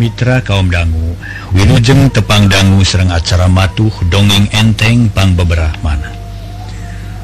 Mitra 0.00 0.40
kaum 0.40 0.72
dangu 0.72 1.12
Wilujeng 1.52 2.08
tepang 2.08 2.48
dangu 2.48 2.80
Sereng 2.80 3.12
acara 3.12 3.52
matuh 3.52 3.92
dongeng 4.08 4.48
enteng 4.48 5.12
pang 5.12 5.36
beberapa 5.36 5.76
mana. 5.84 6.08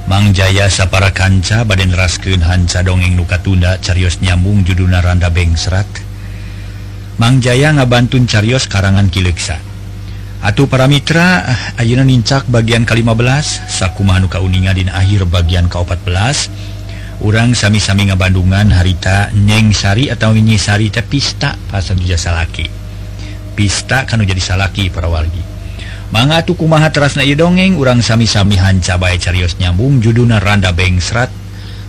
Mang 0.04 0.36
Jaya 0.36 0.68
sapara 0.68 1.08
kanca 1.08 1.64
baden 1.64 1.96
raskeun 1.96 2.44
hanca 2.44 2.84
dongeng 2.84 3.16
nuka 3.16 3.40
tunda 3.40 3.80
carios 3.80 4.20
nyambung 4.20 4.60
juduna 4.60 5.00
Randa 5.00 5.32
Bengsrat 5.32 5.88
Mang 7.16 7.40
Jaya 7.40 7.72
ngabantun 7.72 8.28
carios 8.28 8.68
karangan 8.68 9.08
kileksa 9.08 9.56
Atuh 10.44 10.68
para 10.68 10.84
mitra 10.84 11.48
eh, 11.48 11.80
ayeuna 11.80 12.04
nincak 12.04 12.44
bagian 12.52 12.84
ke-15 12.84 13.72
sakumaha 13.72 14.20
nuka 14.20 14.38
uninga 14.44 14.76
dina 14.76 14.92
akhir 15.00 15.24
bagian 15.24 15.72
ke-14 15.72 16.75
orang 17.24 17.56
sami-sami 17.56 18.10
ngabandungan 18.12 18.74
harita 18.74 19.30
nyengsari 19.32 20.12
atau 20.12 20.34
nyisari 20.34 20.92
teh 20.92 21.04
pista 21.04 21.56
pasal 21.70 21.96
jasa 22.02 22.32
salaki. 22.32 22.66
Pista 23.56 24.04
kan 24.04 24.20
jadi 24.20 24.40
salaki 24.42 24.92
para 24.92 25.08
wargi 25.08 25.56
manga 26.14 26.38
tuku 26.46 26.66
kumaha 26.66 26.94
terasna 26.94 27.26
ieu 27.26 27.34
dongeng 27.34 27.74
urang 27.74 27.98
sami-sami 27.98 28.54
hanca 28.54 28.94
bae 28.94 29.18
carios 29.18 29.58
nyambung 29.58 29.98
juduna 29.98 30.38
randa 30.38 30.70
bengsrat 30.70 31.30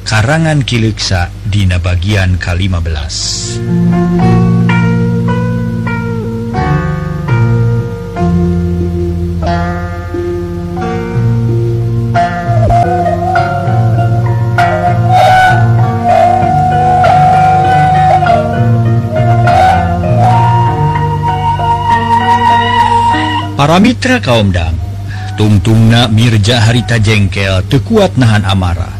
karangan 0.09 0.65
kileksa 0.65 1.29
dina 1.45 1.77
bagian 1.77 2.41
ke-15 2.41 3.13
para 23.67 23.83
Mitra 23.83 24.23
kaumdang 24.23 24.79
tungtungna 25.35 26.07
Mirja 26.07 26.63
harita 26.63 26.95
jengkel 27.03 27.59
tekuat 27.67 28.15
nahan 28.15 28.47
amarah 28.47 28.95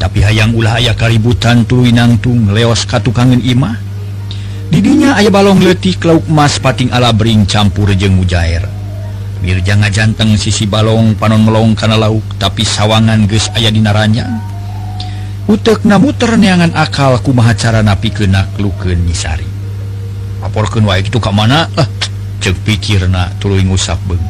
tapi 0.00 0.24
hayang 0.24 0.56
ulah 0.56 0.80
aya 0.80 0.96
kaributan 0.96 1.68
tuwinangtung 1.68 2.56
leos 2.56 2.88
katukangen 2.88 3.44
Imah. 3.44 3.76
Didinya 4.72 5.20
aya 5.20 5.28
balong 5.28 5.60
letih 5.60 5.92
lauk 6.08 6.24
emas 6.24 6.56
pating 6.56 6.88
alabring 6.88 7.44
campur 7.44 7.92
jeng 7.92 8.16
mujair. 8.16 8.64
Mirja 9.44 9.76
ngajanteng 9.76 10.40
sisi 10.40 10.64
balong 10.64 11.12
panon 11.12 11.44
melong 11.44 11.76
kana 11.76 12.00
lauk 12.00 12.24
tapi 12.40 12.64
sawangan 12.64 13.28
geus 13.28 13.52
aya 13.52 13.68
dinaranya 13.68 14.40
utek 15.52 15.84
namuter 15.84 16.40
neangan 16.40 16.72
akal 16.72 17.20
kumaha 17.20 17.52
cara 17.52 17.84
napi 17.84 18.08
kenak 18.08 18.56
luken 18.56 19.04
nyisari. 19.04 19.44
Laporkan 20.40 20.88
wae 20.88 21.04
itu 21.04 21.20
ke 21.20 21.28
mana? 21.28 21.68
Lah 21.76 21.88
cek 22.46 22.62
pikirna 22.62 23.34
tuluing 23.42 23.74
usap 23.74 23.98
beng 24.06 24.22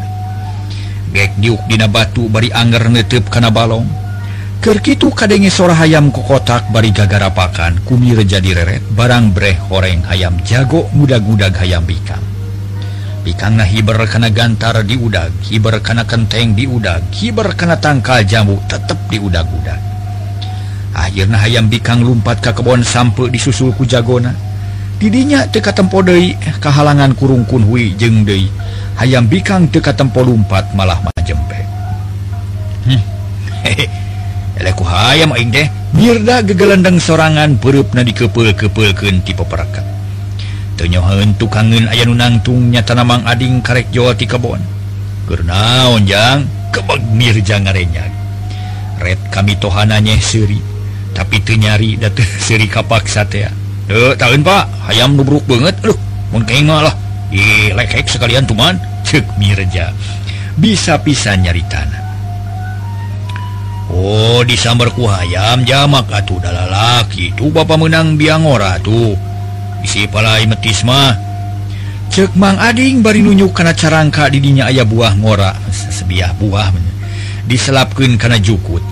gek 1.12 1.36
diukdina 1.36 1.84
batu 1.84 2.32
bari 2.32 2.48
anger 2.48 2.88
netep 2.88 3.28
kana 3.28 3.52
balong. 3.52 3.84
Kerkitu 4.64 5.12
kadenge 5.12 5.52
sora 5.52 5.76
hayam 5.76 6.08
ku 6.08 6.24
kotak 6.24 6.72
bari 6.72 6.96
gagarapakan 6.96 7.84
kumir 7.84 8.24
jadi 8.24 8.56
reret 8.56 8.80
barang 8.96 9.36
breh 9.36 9.60
horeng 9.68 10.00
hayam 10.08 10.40
jago 10.48 10.88
mudag-gudag 10.96 11.52
hayam 11.60 11.84
bikang. 11.84 12.24
Bikang 13.20 13.60
na 13.60 13.68
hiber 13.68 14.00
kana 14.08 14.32
gantar 14.32 14.80
diudag 14.80 15.36
hiber 15.44 15.84
kana 15.84 16.08
kenteng 16.08 16.56
diudag 16.56 17.04
hiber 17.12 17.52
kana 17.52 17.76
tangkal 17.76 18.24
jambu 18.24 18.56
tetep 18.64 18.96
diudag-udag 19.12 19.80
akhirnya 20.96 21.36
hayam 21.36 21.68
bikang 21.68 22.00
lumpat 22.00 22.40
ke 22.40 22.56
kebon 22.56 22.80
sampel 22.80 23.28
disusul 23.28 23.76
ku 23.76 23.84
jagona. 23.84 24.45
didinya 24.96 25.44
teka 25.48 25.72
tempo 25.76 26.00
Dei 26.00 26.36
kehalangan 26.62 27.12
kurung 27.16 27.44
kunhui 27.44 27.96
jeng 27.96 28.24
De 28.24 28.48
ayam 28.96 29.28
bikang 29.28 29.68
teka 29.68 29.92
tempo 29.92 30.24
lumpat 30.24 30.72
malah 30.72 31.00
majempe. 31.04 31.60
Hmm. 32.86 33.02
ayam 34.96 35.32
deh 35.32 35.68
birda 35.92 36.44
gegelendeng 36.44 37.00
sorangan 37.00 37.56
perup 37.60 37.92
na 37.92 38.04
dikepel-kepelken 38.04 39.24
tipe 39.24 39.44
peraka 39.44 39.84
tenyohan 40.76 41.32
tukangen 41.36 41.88
aya 41.88 42.04
nunangtungnya 42.04 42.84
tanamang 42.84 43.24
ading 43.24 43.64
karek 43.64 43.88
Jawa 43.92 44.12
ti 44.12 44.28
kebon 44.28 44.60
kenaonjang 45.28 46.44
kebag 46.72 47.00
mirja 47.16 47.60
ngarenya 47.60 48.04
red 49.00 49.20
kami 49.32 49.56
tohananya 49.56 50.16
seri 50.20 50.60
tapi 51.16 51.40
tenyari 51.40 51.96
dat 51.96 52.16
seri 52.44 52.68
kapak 52.68 53.08
satea 53.08 53.65
tahun 53.90 54.42
Pak 54.42 54.90
ayam 54.90 55.14
nubruk 55.14 55.46
banget. 55.46 55.78
Loh 55.86 55.98
mungkinlah 56.34 56.90
lekek 57.74 58.10
sekalian 58.10 58.46
cuman 58.46 58.78
cek 59.06 59.38
Mirja 59.38 59.94
bisa-bisa 60.58 61.36
nyari 61.38 61.62
tanah. 61.70 62.02
Oh 63.86 64.42
disambarku 64.42 65.06
ayam 65.06 65.62
jamak 65.62 66.10
atuh 66.10 66.42
dalalaki 66.42 67.30
itu 67.30 67.48
Bapak 67.54 67.78
menang 67.78 68.18
biangora 68.18 68.82
tuh 68.82 69.14
isi 69.86 70.10
palai 70.10 70.50
metis 70.50 70.82
mah. 70.82 71.14
Cek 72.10 72.34
Mang 72.34 72.58
Ading 72.58 73.02
bari 73.02 73.22
nunjuk 73.22 73.54
karena 73.54 73.74
carangka 73.74 74.26
didinya 74.30 74.70
ayah 74.70 74.86
buah 74.86 75.14
ngora. 75.18 75.54
Sebiah 75.70 76.34
buah 76.38 76.74
diselapkan 77.46 78.18
karena 78.18 78.42
jukut. 78.42 78.82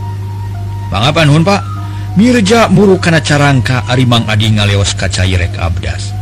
Bang 0.91 1.11
apa 1.11 1.27
nun 1.27 1.43
Pak? 1.43 1.74
Mirja 2.15 2.71
muru 2.71 3.03
kana 3.03 3.19
carangka 3.19 3.91
Arimang 3.91 4.31
Adi 4.31 4.55
ngaleos 4.55 4.95
kacairek 4.95 5.59
Abdas. 5.59 6.15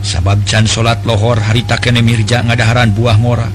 Sabab 0.00 0.40
can 0.48 0.64
salat 0.64 1.04
lohor 1.04 1.36
harita 1.36 1.76
kene 1.76 2.00
Mirja 2.00 2.40
ngadaharan 2.40 2.96
buah 2.96 3.20
ngora 3.20 3.48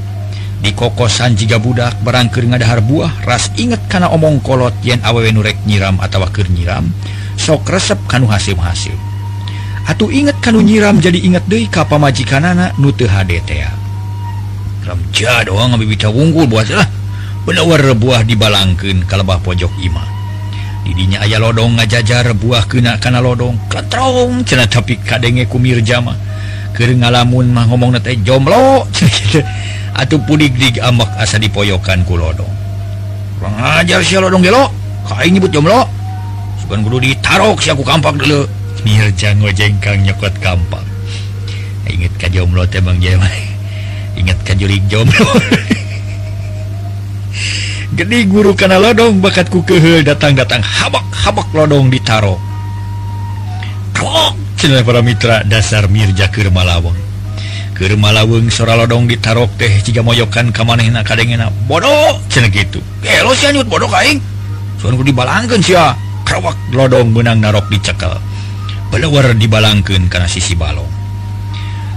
di 0.63 0.71
kokosan 0.71 1.35
jika 1.35 1.59
budak 1.59 1.97
barangkir 2.05 2.47
ngadahar 2.47 2.79
buah 2.79 3.25
ras 3.27 3.51
inget 3.59 3.83
kana 3.91 4.07
omong 4.13 4.39
kolot 4.39 4.71
yen 4.79 5.01
awewe 5.03 5.27
nurek 5.33 5.59
nyiram 5.67 5.99
atau 5.99 6.23
wakir 6.23 6.47
nyiram 6.47 6.87
sok 7.35 7.67
resep 7.67 7.99
kanu 8.07 8.31
hasil 8.31 8.55
hasil 8.55 8.95
Atuh 9.83 10.07
inget 10.07 10.39
kanu 10.39 10.63
nyiram 10.63 11.03
jadi 11.03 11.19
inget 11.19 11.43
deh 11.51 11.67
kapa 11.67 11.99
majikanana 11.99 12.71
nute 12.79 13.03
HDTA 13.09 13.75
Ramja 14.87 15.43
doang 15.43 15.75
ngabibita 15.75 16.11
wunggul 16.11 16.43
buat 16.43 16.67
lah. 16.67 16.87
Benawar 17.47 17.83
buah 17.95 18.23
dibalangkan 18.23 19.03
kalebah 19.03 19.39
pojok 19.43 19.71
imah 19.83 20.12
didinya 20.83 21.23
aya 21.23 21.39
lodong 21.39 21.79
ngajajar 21.79 22.35
buah 22.35 22.67
kena 22.67 22.99
karena 22.99 23.23
lodong. 23.23 23.55
Ketrong 23.71 24.43
cena 24.43 24.67
tapi 24.67 24.99
kadenge 24.99 25.47
kumir 25.47 25.79
jama 25.79 26.15
ke 26.75 26.85
ngalamun 26.89 27.51
mah 27.51 27.65
ngomong 27.67 27.95
nete 27.95 28.19
jomblo. 28.21 28.85
Atau 29.99 30.17
pudik 30.25 30.57
dig 30.57 30.81
amak 30.81 31.09
asa 31.21 31.37
dipoyokan 31.37 32.01
ku 32.03 32.17
lodong. 32.17 32.49
Kurang 33.37 33.55
ajar 33.81 34.01
si 34.01 34.17
lodong 34.17 34.41
gelo. 34.41 34.69
Kain 35.07 35.31
nyebut 35.33 35.53
jomblo. 35.53 35.85
Sugan 36.61 36.81
kudu 36.81 37.03
ditarok 37.03 37.61
si 37.61 37.69
aku 37.69 37.85
kampak 37.85 38.17
dulu. 38.17 38.47
Mirja 38.83 39.31
ngojengkang 39.37 40.03
nyokot 40.03 40.33
kampak 40.43 40.83
inget 41.89 42.13
ka 42.15 42.27
jomblo 42.31 42.63
teh 42.65 42.79
bang 42.79 42.99
jema 42.99 43.27
inget 44.19 44.39
ka 44.43 44.53
jurik 44.55 44.83
jomblo. 44.87 45.23
gede 47.93 48.25
guru 48.25 48.57
kana 48.57 48.81
lodong 48.81 49.21
bakatku 49.21 49.61
kehel 49.65 50.01
datang-datang 50.01 50.61
habak-habak 50.65 51.47
lodong 51.53 51.93
ditaro. 51.93 52.41
Krok 53.93 54.33
cenah 54.57 54.81
para 54.81 55.05
mitra 55.05 55.45
dasar 55.45 55.85
Mirja 55.85 56.31
keur 56.33 56.49
Malawang 56.49 56.97
Keur 57.73 57.97
malaweng 57.97 58.53
sora 58.53 58.77
lodong 58.77 59.09
ditarok 59.09 59.49
teh 59.57 59.81
jika 59.81 60.05
moyokan 60.05 60.53
ka 60.53 60.61
manehna 60.61 61.01
kadengena. 61.01 61.49
Bodoh 61.65 62.21
cenah 62.29 62.53
kitu. 62.53 62.77
Eh 63.01 63.25
lo 63.25 63.33
sia 63.33 63.49
nyut 63.49 63.65
bodoh 63.65 63.89
kaing. 63.89 64.21
Soan 64.77 64.93
ku 64.93 65.01
dibalangkeun 65.01 65.57
sia. 65.57 65.97
Krawak 66.21 66.55
lodong 66.69 67.09
menang 67.09 67.41
narok 67.41 67.65
dicekel. 67.73 68.13
Belawar 68.93 69.33
dibalangkeun 69.33 70.05
kana 70.05 70.29
sisi 70.29 70.53
balong. 70.53 70.87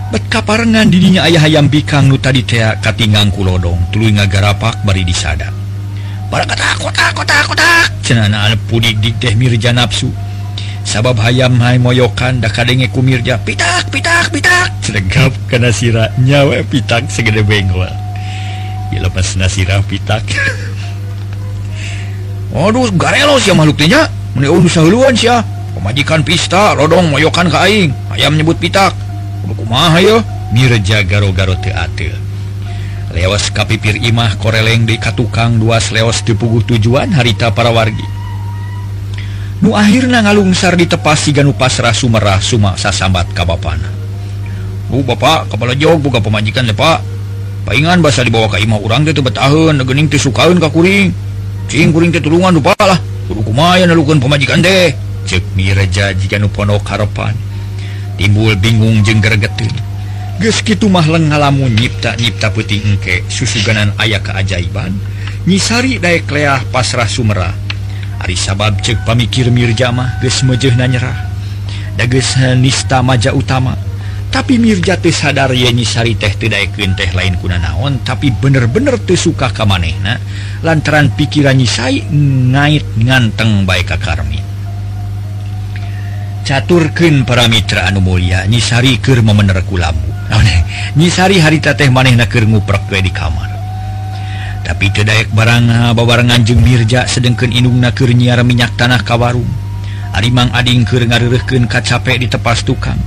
Bet 0.09 0.33
kaparengan 0.33 0.89
didinya 0.89 1.29
ayah 1.29 1.45
hayam 1.45 1.69
pikang 1.69 2.09
nu 2.09 2.17
tadi 2.17 2.41
tea 2.41 2.81
katinggang 2.81 3.29
ku 3.29 3.45
lodong 3.45 3.77
tuluy 3.93 4.17
ngagarapak 4.17 4.81
bari 4.81 5.05
disada. 5.05 5.56
Mirja 9.37 9.71
nafsu 9.71 10.09
sabab 10.83 11.21
hayam 11.21 11.61
Hai 11.61 11.79
moyokan 11.79 12.41
da 12.41 12.49
kadenge 12.49 12.89
ku 12.89 13.05
Mirja 13.05 13.39
pitak 13.39 13.93
pitak 13.93 14.33
pitak. 14.33 14.73
Sergap 14.81 15.31
karena 15.47 15.69
sira 15.69 16.09
nyawa 16.19 16.65
pitak 16.67 17.07
segede 17.13 17.45
bengol 17.45 17.87
dilepas 18.91 19.37
nasirah 19.37 19.85
pitak. 19.87 20.25
Waduh 22.57 22.89
garelo 22.97 23.37
sih 23.37 23.53
makhluknya 23.53 24.09
menurut 24.33 24.73
sahuluan 24.73 25.13
sih 25.13 25.29
pemajikan 25.79 26.25
pista 26.25 26.73
rodong 26.73 27.13
moyokan 27.13 27.53
kaing 27.53 27.93
ayam 28.17 28.35
nyebut 28.35 28.57
pitak. 28.57 28.97
Kumaha 29.47 30.03
yo 30.03 30.19
Mirja 30.51 31.07
garo-garo 31.07 31.55
teate 31.63 32.26
leos 33.17 33.49
kapipir 33.49 33.97
Imah 33.97 34.37
koreleng 34.37 34.85
di 34.85 35.01
Katukang 35.01 35.57
dua 35.57 35.81
leos 35.81 36.21
dipuguh 36.21 36.61
tujuan 36.69 37.09
harita 37.17 37.49
para 37.49 37.73
wargi. 37.73 38.05
Nu 39.65 39.73
akhirnya 39.73 40.21
ngalungsar 40.21 40.77
ditepasi 40.77 41.33
Ganu 41.33 41.57
Pasrah 41.57 41.97
Sumerah 41.97 42.45
Suma 42.45 42.77
sasambat 42.77 43.33
kapapana 43.33 43.89
Bu 44.93 45.01
uh, 45.01 45.05
Bapak 45.09 45.49
kepala 45.49 45.73
jog 45.73 46.05
buka 46.05 46.21
pemajikan 46.21 46.69
lepak 46.69 47.01
palingan 47.65 48.05
bahasa 48.05 48.21
dibawa 48.21 48.53
ke 48.53 48.61
imah 48.61 48.85
orang 48.85 49.09
itu 49.09 49.25
betahun 49.25 49.81
gening 49.81 50.13
teh 50.13 50.21
sukaun 50.21 50.61
ka 50.61 50.69
kuring. 50.69 51.09
Cing 51.73 51.91
kuring 51.91 52.13
teh 52.13 52.21
tulungan 52.21 52.53
lupa 52.53 52.77
lah. 52.85 53.01
Kudu 53.27 53.43
kumaha 53.43 53.83
nalukeun 53.89 54.21
pemajikan 54.21 54.61
teh? 54.61 54.93
Cek 55.27 55.57
mireja 55.57 56.13
jika 56.15 56.37
nu 56.37 56.53
ponok 56.53 56.85
harapan 56.87 57.35
timbul 58.17 58.57
bingung 58.57 59.05
jeung 59.05 59.21
gregetin 59.21 59.71
gitu 60.41 60.87
mahlang 60.93 61.33
ngalamu 61.33 61.69
nyipta 61.69 62.17
nyipta 62.17 62.53
putih 62.53 62.81
engke 62.85 63.25
susuganan 63.29 63.93
ayah 64.01 64.21
keajaiban 64.21 64.93
nyisari 65.49 65.97
daykleah 65.97 66.61
pasrah 66.71 67.09
Sumerah 67.09 67.67
Ari 68.17 68.37
sabab 68.37 68.81
cek 68.81 69.05
pamikir 69.05 69.53
Mirjamah 69.53 70.19
ges 70.25 70.41
meujeuhna 70.41 70.89
nyerah. 70.89 71.15
Dages 72.01 72.41
nista 72.57 73.05
maja 73.05 73.33
utama. 73.37 73.77
Tapi 74.33 74.59
Mirja 74.61 74.99
teh 74.99 75.15
sadar 75.15 75.53
ye 75.55 75.69
nyisari 75.71 76.17
teh 76.19 76.33
teu 76.35 76.51
daekeun 76.51 76.97
teh 76.97 77.09
lain 77.15 77.39
kuna 77.41 77.57
naon 77.63 78.03
tapi 78.05 78.35
bener-bener 78.35 79.01
teu 79.05 79.17
suka 79.17 79.49
ka 79.55 79.65
manehna 79.65 80.19
lantaran 80.61 81.13
pikiran 81.15 81.57
nyisai 81.57 82.05
ngait 82.53 82.85
nganteng 83.01 83.65
bae 83.65 83.85
ka 83.87 83.97
karmi. 84.01 84.41
Caturkeun 86.43 87.23
para 87.23 87.49
mitra 87.49 87.89
anu 87.89 88.01
mulia 88.03 88.45
nyisari 88.49 88.99
keur 88.99 89.23
memener 89.23 89.61
ku 89.65 89.79
lambu 89.79 90.16
nyisari 90.97 91.41
harita 91.43 91.77
teh 91.77 91.91
maneh 91.93 92.17
nakir 92.17 92.47
nguprek 92.47 92.89
di 92.91 93.13
kamar. 93.13 93.51
Tapi 94.67 94.91
kedaek 94.91 95.31
barang 95.31 95.95
babarengan 95.95 96.43
jeung 96.43 96.59
Mirja 96.61 97.07
sedengken 97.07 97.55
inung 97.55 97.79
naker 97.79 98.11
nyiar 98.11 98.43
minyak 98.43 98.75
tanah 98.75 99.03
kawarung. 99.07 99.47
Arimang 100.17 100.51
adingker 100.51 101.07
ngarerehkeun 101.07 101.71
kacape 101.71 102.19
di 102.19 102.27
tepas 102.27 102.67
tukang. 102.67 102.99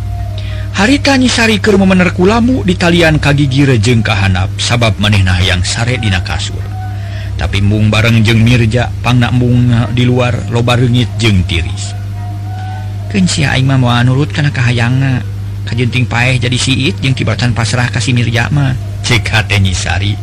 Harita 0.77 1.17
nyisari 1.17 1.57
keur 1.59 1.81
memener 1.81 2.13
kulamu 2.13 2.63
di 2.63 2.77
talian 2.77 3.17
kagigire 3.17 3.81
jeng 3.81 4.05
kahanap 4.05 4.53
sabab 4.61 4.95
manehna 5.01 5.35
yang 5.41 5.65
sare 5.65 5.97
dina 5.97 6.21
kasur 6.21 6.69
tapi 7.39 7.63
mung 7.63 7.87
bareng 7.87 8.19
jeung 8.19 8.43
Mirja 8.43 8.91
pangnak 8.99 9.31
bunga 9.39 9.87
di 9.95 10.03
luar 10.03 10.51
loba 10.51 10.75
reungit 10.75 11.07
jeung 11.15 11.39
tiris. 11.47 11.95
Keun 13.07 13.25
sia 13.25 13.55
aing 13.55 13.63
mah 13.63 13.79
moal 13.79 14.03
nurut 14.03 14.29
kana 14.35 14.51
kahayangna 14.51 15.23
kajjenting 15.69 16.09
paeh 16.09 16.41
jadi 16.41 16.57
siit 16.57 16.97
jeung 16.97 17.13
kibatan 17.13 17.53
pasrah 17.53 17.93
kasih 17.93 18.17
Mirjama 18.17 18.73
cek 19.05 19.29
hatnyisari 19.29 20.17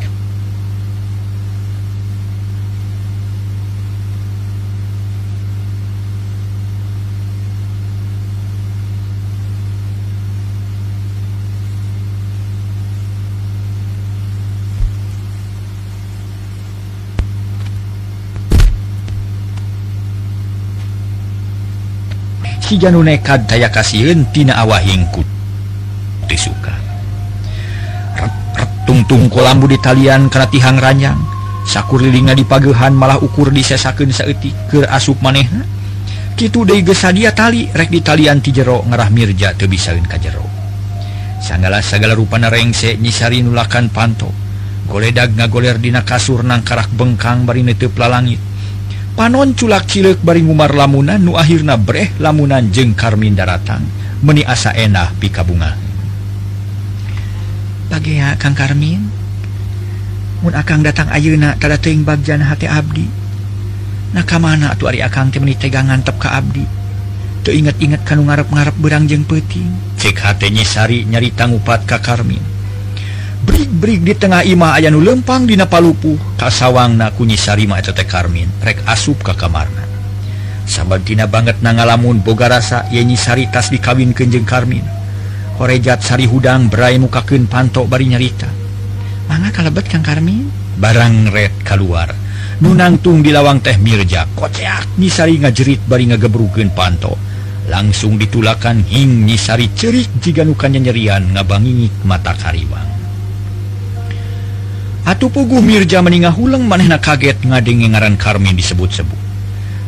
Janekad 22.76 23.48
daya 23.48 23.72
kasihuntina 23.72 24.52
awahingkut 24.62 25.35
disuka. 26.28 26.74
Suka 26.74 26.86
tungtung 28.86 29.26
kolambu 29.26 29.66
di 29.66 29.76
talian 29.82 30.30
karena 30.30 30.48
tihang 30.48 30.78
ranjang 30.78 31.18
sakurlilinga 31.66 32.38
di 32.38 32.46
pagehan 32.46 32.94
malah 32.94 33.18
ukur 33.18 33.50
disesaken 33.50 34.14
saiti 34.14 34.54
ke 34.70 34.86
asup 34.86 35.18
maneh 35.18 35.44
gitu 36.38 36.62
degesa 36.62 37.10
dia 37.10 37.34
tali 37.34 37.66
rek 37.66 37.90
di 37.90 38.00
talian 38.00 38.38
ti 38.38 38.54
jero 38.54 38.86
ngarah 38.86 39.10
Mirja 39.10 39.52
te 39.58 39.66
bisain 39.66 40.06
ka 40.06 40.16
jero. 40.16 40.46
Sanggalah 41.42 41.82
segala 41.82 42.14
rupa 42.14 42.38
narengse 42.38 42.96
nyisari 42.96 43.42
nulakan 43.42 43.90
panto. 43.90 44.30
Goledag 44.86 45.34
ngagoler 45.34 45.82
dina 45.82 46.06
kasur 46.06 46.46
nang 46.46 46.62
karak 46.62 46.86
bengkang 46.94 47.42
bari 47.42 47.66
netep 47.66 47.90
lalangit. 47.98 48.38
Panon 49.18 49.56
culak 49.56 49.90
cilek 49.90 50.22
bari 50.22 50.46
ngumar 50.46 50.76
lamunan 50.76 51.18
nu 51.18 51.34
akhirna 51.34 51.74
breh 51.74 52.14
lamunan 52.22 52.70
jeng 52.70 52.94
karmin 52.94 53.34
daratang 53.34 53.82
meni 54.20 54.44
asa 54.44 54.76
enah 54.76 55.12
pika 55.16 55.40
bunga 55.40 55.85
bagi 57.86 58.18
Kang 58.38 58.54
Karmin 58.54 59.26
Mun 60.44 60.52
Akang 60.52 60.84
datang 60.84 61.08
Ayeuna 61.08 61.56
tada 61.56 61.80
teing 61.80 62.04
bagjan 62.04 62.44
hati 62.44 62.68
Abdi. 62.68 63.08
Na 64.12 64.20
ka 64.20 64.36
mana 64.36 64.76
tuh 64.76 64.92
Ari 64.92 65.00
Akang 65.00 65.32
teh 65.32 65.40
tegangan 65.40 65.96
ngantep 65.98 66.20
ke 66.20 66.28
Abdi? 66.28 66.64
Tuh 67.40 67.56
inget-inget 67.56 68.04
kanu 68.04 68.28
ngarep-ngarep 68.28 68.76
berang 68.76 69.08
jeung 69.08 69.24
peuting. 69.24 69.72
Cek 69.96 70.18
hatenya 70.20 70.62
Sari 70.66 71.08
nyari 71.08 71.32
tangupat 71.32 71.88
ka 71.88 72.04
Karmin. 72.04 72.42
Brig-brig 73.48 74.04
di 74.04 74.12
tengah 74.12 74.44
imah 74.44 74.76
aya 74.76 74.92
nu 74.92 75.00
lempang 75.00 75.48
dina 75.48 75.64
palupuh. 75.64 76.36
Kasawangna 76.36 77.16
kunyi 77.16 77.40
Sari 77.40 77.64
mah 77.64 77.80
eta 77.80 77.96
teh 77.96 78.04
Karmin. 78.04 78.60
Rek 78.60 78.84
asup 78.84 79.24
ka 79.24 79.32
kamarna. 79.32 79.88
Sabantina 80.68 81.24
banget 81.24 81.64
nangalamun 81.64 82.20
boga 82.20 82.52
rasa 82.52 82.84
yenyi 82.92 83.16
Sari 83.16 83.48
tas 83.48 83.72
dikawinkeun 83.72 84.30
jeung 84.30 84.46
Karmin. 84.46 84.95
korejat 85.56 86.04
Sari 86.04 86.28
hudang 86.28 86.68
berai 86.68 87.00
mukakeun 87.00 87.48
pantok 87.48 87.88
bari 87.88 88.12
nyarita 88.12 88.48
manga 89.26 89.48
kalebet 89.48 89.88
Kang 89.88 90.04
Karmin 90.04 90.46
barang 90.76 91.32
red 91.32 91.64
keluar 91.64 92.12
nunangtung 92.60 93.24
di 93.24 93.32
lawang 93.32 93.64
teh 93.64 93.80
Mirja 93.80 94.28
koceak 94.36 95.00
nyisari 95.00 95.40
ngajerit 95.40 95.82
bari 95.88 96.12
ngagebrukeun 96.12 96.70
panto. 96.76 97.16
langsung 97.66 98.14
ditulakan 98.14 98.86
hing 98.86 99.26
nyisari 99.26 99.74
cerik 99.74 100.06
jika 100.22 100.46
nukannya 100.46 100.86
nyerian 100.86 101.34
ngabangingik 101.34 101.92
mata 102.06 102.30
kariwang 102.38 102.86
Atuh 105.06 105.30
puguh 105.30 105.62
Mirja 105.62 106.02
meningah 106.02 106.34
hulang 106.34 106.66
manehna 106.66 106.98
kaget 106.98 107.38
ngadenge 107.46 107.94
ngaran 107.94 108.18
Karmin 108.18 108.58
disebut-sebut. 108.58 109.14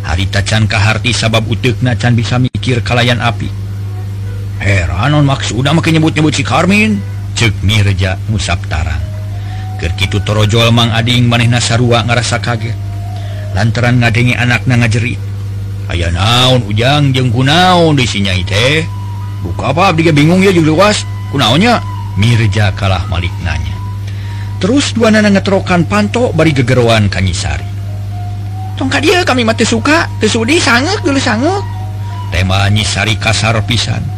Harita 0.06 0.47
can 0.47 0.70
kaharti 0.70 1.11
sabab 1.11 1.43
uteukna 1.50 1.99
can 1.99 2.15
bisa 2.15 2.38
mikir 2.38 2.87
kalayan 2.87 3.19
api. 3.19 3.50
heranon 4.58 5.25
maksud 5.25 5.62
makin 5.62 5.99
nyebut-nyebut 5.99 6.34
si 6.34 6.43
Karmin? 6.43 6.99
Cek 7.38 7.62
Mirja 7.62 8.19
musabtarang 8.26 8.99
Kerkitu 9.78 10.19
torojol 10.26 10.75
Mang 10.75 10.90
Ading 10.90 11.31
maneh 11.31 11.46
nasarua 11.46 12.02
ngerasa 12.02 12.43
kaget. 12.43 12.75
Lantaran 13.55 14.02
ngadengi 14.02 14.34
anaknya 14.34 14.75
ngajerit 14.82 15.20
aya 15.88 16.12
naon 16.12 16.66
ujang 16.69 17.14
jeng 17.14 17.31
kunaon 17.32 17.94
di 17.94 18.05
sinyai 18.05 18.43
teh? 18.43 18.82
Buka 19.40 19.70
apa 19.70 19.94
abdi 19.94 20.10
bingung 20.10 20.43
ya 20.43 20.50
juga 20.50 20.75
luas. 20.75 21.06
Kunaonnya 21.31 21.79
Mirja 22.19 22.74
kalah 22.74 23.06
malik 23.06 23.32
nanya. 23.46 23.79
Terus 24.58 24.91
dua 24.91 25.15
nana 25.15 25.31
ngetrokan 25.31 25.86
panto 25.86 26.34
bari 26.34 26.50
gegeruan 26.50 27.06
kanyisari 27.06 27.69
tongkat 28.79 29.03
dia 29.03 29.19
kami 29.27 29.43
mati 29.43 29.67
suka. 29.67 30.06
Tesudi 30.22 30.62
sangat 30.62 31.03
dulu 31.03 31.19
sangat 31.19 31.60
tema 32.31 32.70
nyisari 32.70 33.19
kasar 33.19 33.58
pisan. 33.67 34.18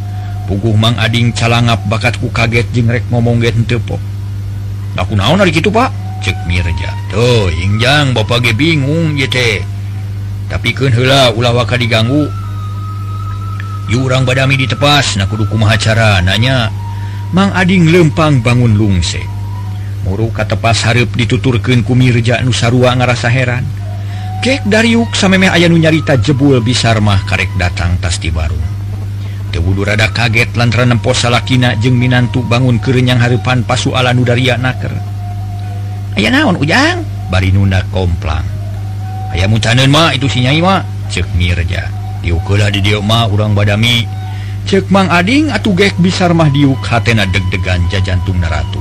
puguh 0.50 0.74
Mang 0.74 0.98
Ading 0.98 1.30
calangap 1.30 1.78
bakatku 1.86 2.26
kaget 2.34 2.66
jengrek 2.74 3.06
ngomong 3.06 3.38
tepok 3.70 4.02
aku 4.98 5.14
naon 5.14 5.38
gitu 5.46 5.70
Pak 5.70 5.94
cek 6.26 6.36
Mirja. 6.50 6.90
Tuhjang 7.08 8.12
Bapak 8.12 8.42
ge 8.42 8.52
bingung 8.52 9.14
jete 9.14 9.62
tapi 10.50 10.74
kehenla 10.74 11.30
ulawaka 11.38 11.78
diganggu 11.78 12.26
yurang 13.86 14.26
badami 14.26 14.58
ditepas 14.58 15.14
naku 15.14 15.46
kumaha 15.46 15.78
mahacara 15.78 16.18
nanya 16.26 16.74
Mang 17.30 17.54
Ading 17.54 17.94
lempang 17.94 18.42
bangun 18.42 18.74
lungse? 18.74 19.22
Ka 20.34 20.42
tepas 20.42 20.82
Harp 20.82 21.14
dituturken 21.14 21.86
ku 21.86 21.94
Mirja 21.94 22.42
Nusarua 22.42 22.98
ngerasa 22.98 23.30
heran. 23.30 23.62
Kek 24.42 24.66
dari 24.66 24.98
yuk 24.98 25.14
sampai 25.14 25.46
nu 25.70 25.78
nyarita 25.78 26.18
jebul 26.18 26.58
bisarmah 26.58 27.22
karek 27.28 27.54
datang 27.54 27.94
tas 28.02 28.18
di 28.18 28.34
baru 28.34 28.69
Tebulu 29.50 29.82
rada 29.82 30.06
kaget 30.14 30.54
lantaran 30.54 30.94
nempo 30.94 31.10
salakina 31.10 31.74
jeung 31.82 31.98
minantu 31.98 32.46
bangun 32.46 32.78
kerenyang 32.78 33.18
harepan 33.18 33.66
pasu 33.66 33.90
ala 33.98 34.14
nudaria 34.14 34.54
naker. 34.54 34.94
Aya 36.14 36.30
naon 36.30 36.54
ujang? 36.58 37.02
Bari 37.30 37.50
nunda 37.50 37.82
komplang. 37.90 38.46
Aya 39.34 39.50
mutaneun 39.50 39.90
mah 39.90 40.14
itu 40.14 40.26
si 40.30 40.42
Nyai 40.42 40.62
mah, 40.62 40.82
cek 41.10 41.34
Mirja. 41.34 41.86
Diukeula 42.22 42.70
di 42.70 42.78
dieu 42.82 43.02
mah 43.02 43.26
urang 43.26 43.54
badami. 43.54 44.06
cek 44.70 44.86
Mang 44.92 45.10
Ading 45.10 45.50
atuh 45.50 45.74
gek 45.74 45.98
bisa 45.98 46.30
mah 46.30 46.46
diuk 46.52 46.78
hatena 46.86 47.26
deg-degan 47.26 47.82
jajantung 47.90 48.38
naratu. 48.38 48.78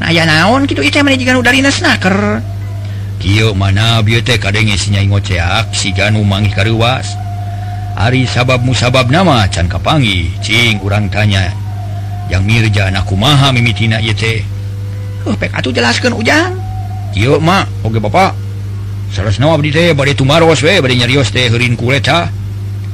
Nah 0.00 0.08
aya 0.12 0.24
naon 0.28 0.64
kitu 0.64 0.80
ieu 0.80 0.92
teh 0.92 1.04
manajikan 1.04 1.36
udarinas 1.36 1.84
naker. 1.84 2.40
Kieu 3.20 3.52
mana 3.56 4.00
bieu 4.00 4.20
teh 4.24 4.40
kadenge 4.40 4.76
si 4.80 4.92
Nyai 4.92 5.08
ngoceak 5.08 5.72
si 5.76 5.92
Ganu 5.92 6.24
mangih 6.24 6.52
karuas. 6.52 7.25
Ari 7.96 8.28
sabab 8.28 8.60
musabab 8.60 9.08
nama 9.08 9.48
can 9.48 9.72
kapangi. 9.72 10.28
Cing 10.44 10.76
kurang 10.76 11.08
tanya. 11.08 11.48
Yang 12.28 12.42
Mirja 12.44 12.92
anakku 12.92 13.16
maha 13.16 13.54
mimitina 13.54 14.02
yete 14.02 14.56
oh, 15.26 15.34
pek 15.34 15.50
atuh 15.50 15.74
jelaskan 15.74 16.14
ujang. 16.14 16.54
Yuk 17.16 17.42
mak 17.42 17.66
oke 17.82 17.98
bapak 17.98 18.34
Saras 19.10 19.38
nama 19.38 19.54
abdi 19.54 19.70
teh 19.70 19.94
bade 19.94 20.12
tumaros 20.18 20.60
we 20.60 20.74
bade 20.82 20.94
nyarios 20.98 21.30
teh 21.30 21.46
heurin 21.46 21.78
kuleta 21.78 22.28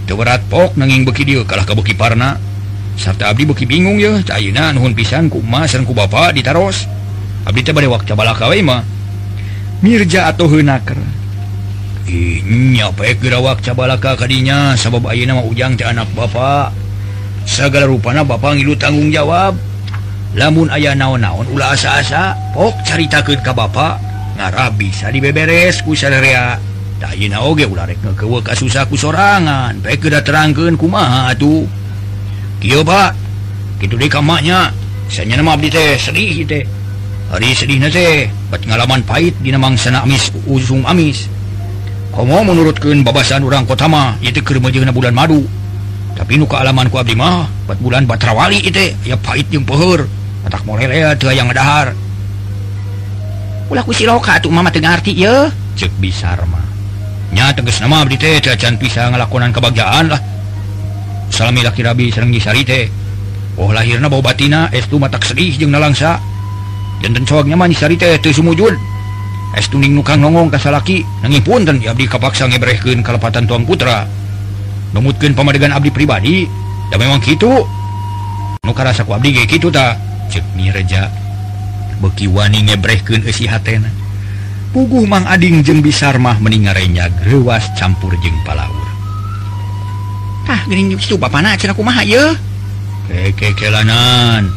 teu 0.05 0.15
berat 0.15 0.45
pok 0.47 0.77
nanging 0.77 1.09
beki 1.09 1.25
dieu 1.25 1.43
kalah 1.49 1.65
ka 1.65 1.73
beki 1.73 1.97
parna. 1.97 2.37
Sarta 3.01 3.33
abdi 3.33 3.49
beki 3.49 3.65
bingung 3.65 3.97
ye 3.97 4.21
tah 4.21 4.37
ayeuna 4.37 4.73
nuhun 4.77 4.93
pisan 4.93 5.33
ku 5.33 5.41
emak 5.41 5.69
sareng 5.69 5.89
ku 5.89 5.97
bapak 5.97 6.37
ditaros. 6.37 6.85
Abdi 7.49 7.65
teh 7.65 7.73
bade 7.73 7.89
waktu 7.89 8.13
balaka 8.13 8.49
we 8.53 8.61
mah 8.61 8.85
Mirja 9.83 10.31
atau 10.31 10.47
heunaker. 10.47 10.95
nyapegerawak 12.47 13.63
cabalaka 13.63 14.19
tadinya 14.19 14.75
sabab 14.75 15.07
Ayu 15.11 15.29
nama 15.29 15.45
ujang 15.47 15.79
ke 15.79 15.87
anak 15.87 16.11
Bapak 16.17 16.75
segala 17.47 17.87
rupana 17.87 18.27
Bapak 18.27 18.59
ngilu 18.59 18.75
tanggung 18.75 19.11
jawab. 19.11 19.55
Lamun 20.33 20.73
ayah 20.73 20.97
naon-naon 20.97 21.45
ulah 21.53 21.77
asa-asa 21.77 22.33
pok 22.57 22.73
carita 22.89 23.21
ke 23.21 23.37
Ka 23.45 23.53
Bapak 23.53 24.01
ngarah 24.41 24.73
bisa 24.73 25.13
dibeberes 25.13 25.85
kusaria 25.85 26.57
oge 27.43 27.67
ke 27.67 28.53
susahku 28.55 28.95
sorangan 28.95 29.75
baik 29.83 30.07
udah 30.07 30.23
terangkan 30.23 30.79
kumaha 30.79 31.35
tuh 31.37 31.69
Kyo 32.63 32.87
Pak. 32.87 33.11
Gitu 33.83 33.99
di 33.99 34.07
kamaknya 34.07 34.71
saya 35.11 35.35
nama 35.35 35.59
abdi 35.59 35.67
teh 35.67 35.99
sedih 35.99 36.47
teh. 36.47 36.63
Hari 37.35 37.51
sedih 37.59 37.83
teh 37.91 38.31
buat 38.49 38.63
ngalaman 38.63 39.03
pahit 39.03 39.35
dina 39.43 39.59
namang 39.59 39.75
sana 39.75 40.07
amis 40.07 40.31
usung 40.47 40.87
amis. 40.87 41.27
kamu 42.13 42.45
menurutkan 42.45 43.01
babasan 43.01 43.43
orang 43.43 43.65
kotama 43.65 44.21
itu 44.21 44.45
kerja 44.45 44.93
bulan 44.93 45.17
madu. 45.17 45.49
Tapi 46.13 46.37
nu 46.37 46.45
kealamanku 46.45 47.01
Abdimah 47.01 47.49
4 47.67 47.81
bulan 47.81 48.05
Batrawali 48.05 48.61
itu 48.61 48.93
ya 49.03 49.17
pahit 49.17 49.49
yang 49.49 49.65
pohur 49.65 50.05
tak 50.53 50.61
mulai 50.69 51.17
yang 51.17 51.49
ngedahar 51.49 51.97
ulahku 53.73 53.97
siloka 53.97 54.37
tuh 54.37 54.53
mama 54.53 54.69
tengah 54.69 55.01
ya 55.09 55.49
cek 55.73 55.93
bisa 55.97 56.37
mah. 56.45 56.61
Nya 57.33 57.49
tegas 57.57 57.81
nama 57.81 58.05
abdi 58.05 58.21
teh 58.21 58.37
can 58.45 58.77
bisa 58.77 59.09
ngelakonan 59.09 59.57
kebahagiaan 59.57 60.13
lah. 60.13 60.21
Salami 61.33 61.65
laki 61.65 61.81
rabi 61.81 62.13
sereng 62.13 62.29
gisari 62.29 62.61
teh. 62.61 62.93
Oh 63.57 63.73
lahirna 63.73 64.13
bau 64.13 64.21
batina 64.21 64.69
es 64.69 64.85
tu 64.85 65.01
matak 65.01 65.25
sedih 65.25 65.57
jeung 65.57 65.73
nalangsa. 65.73 66.21
Jantan 67.01 67.25
cowoknya 67.25 67.57
mah 67.57 67.73
nyisari 67.73 67.97
teh 67.97 68.21
teu 68.21 68.37
sumujud. 68.37 68.77
tuning 69.73 69.93
nuka 69.93 70.17
ngongong 70.17 70.53
kasalaki 70.53 71.05
nangipun 71.25 71.65
dan 71.65 71.81
Abdi 71.81 72.09
kapaksa 72.09 72.49
ngebrehkeun 72.49 73.01
kalepatan 73.05 73.45
tuang 73.49 73.65
putra. 73.65 74.05
Memutkan 74.93 75.33
pamadegan 75.33 75.73
Abdi 75.73 75.89
pribadi 75.89 76.45
dan 76.93 76.99
memang 77.01 77.21
gitu 77.25 77.65
nuka 78.65 78.83
rasa 78.85 79.05
ku 79.05 79.17
Abdi 79.17 79.33
gitu 79.45 79.73
tak 79.73 79.97
cek 80.33 80.45
mireja 80.57 81.09
beki 82.01 82.29
wani 82.29 82.69
ngebrehkeun 82.69 83.25
esi 83.29 83.49
hatena. 83.49 83.89
Puguh 84.73 85.05
mang 85.05 85.29
ading 85.29 85.61
jeng 85.61 85.85
bisar 85.85 86.17
mah 86.17 86.41
meningarenya 86.41 87.13
grewas 87.21 87.69
campur 87.77 88.17
jeng 88.25 88.37
palaur 88.49 88.83
ah 90.53 90.61
gering 90.67 90.93
kitu 90.99 91.17
bapana 91.17 91.55
cina 91.55 91.73
kumaha 91.73 92.03
ya? 92.03 92.35
Kekekelanan 93.07 94.49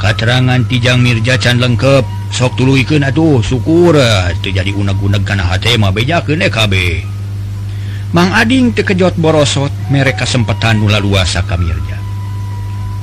keterangan 0.00 0.60
tijang 0.66 0.98
mirja 0.98 1.38
can 1.38 1.62
lengkap 1.62 2.02
sok 2.32 2.56
tulu 2.56 2.80
ikun 2.80 3.04
atuh 3.04 3.44
syukur 3.44 3.94
eh, 4.00 4.32
jadi 4.40 4.72
unek-unek 4.72 5.22
karena 5.22 5.46
hatma 5.46 5.92
beja 5.92 6.24
ke 6.24 6.34
KB 6.34 6.74
Mang 8.12 8.32
Ading 8.32 8.76
tekejot 8.76 9.16
borosot 9.16 9.72
mereka 9.88 10.24
kesempatan 10.24 10.80
nula 10.80 10.96
luasa 10.98 11.44
kamirja 11.44 12.00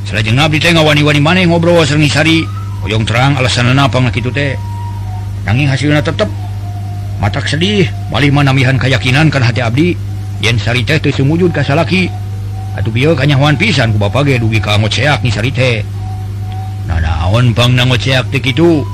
selajeng 0.09 0.41
abdi 0.41 0.57
teh 0.57 0.73
ngawani-wani 0.73 1.21
maneh 1.21 1.45
ngobrol 1.45 1.85
sering 1.85 2.09
sari 2.09 2.41
oyong 2.85 3.03
terang 3.03 3.35
alasan 3.35 3.69
napa 3.75 3.99
gitu 4.09 4.31
teh. 4.31 4.55
Nanging 5.47 5.69
hasilnya 5.71 6.03
tetep 6.03 6.27
matak 7.19 7.47
sedih 7.47 7.87
malih 8.11 8.31
manamihan 8.31 8.75
keyakinan 8.79 9.29
kan 9.29 9.43
hati 9.43 9.61
abdi. 9.61 9.93
Yen 10.39 10.55
sari 10.55 10.87
teh 10.87 10.97
teu 10.97 11.11
sumujud 11.11 11.51
ka 11.51 11.61
salaki. 11.61 12.07
Atuh 12.73 12.91
bieu 12.93 13.11
kanyahoan 13.11 13.59
pisan 13.59 13.91
ku 13.91 13.97
bapak 13.99 14.29
ge 14.29 14.35
dugi 14.39 14.63
ka 14.63 14.79
ngoceak 14.79 15.19
ni 15.21 15.29
sari 15.29 15.51
teh. 15.51 15.83
Nah 16.87 16.97
naon 17.03 17.51
pang 17.51 17.75
nangoceak 17.75 18.31
teh 18.31 18.39
kitu. 18.39 18.87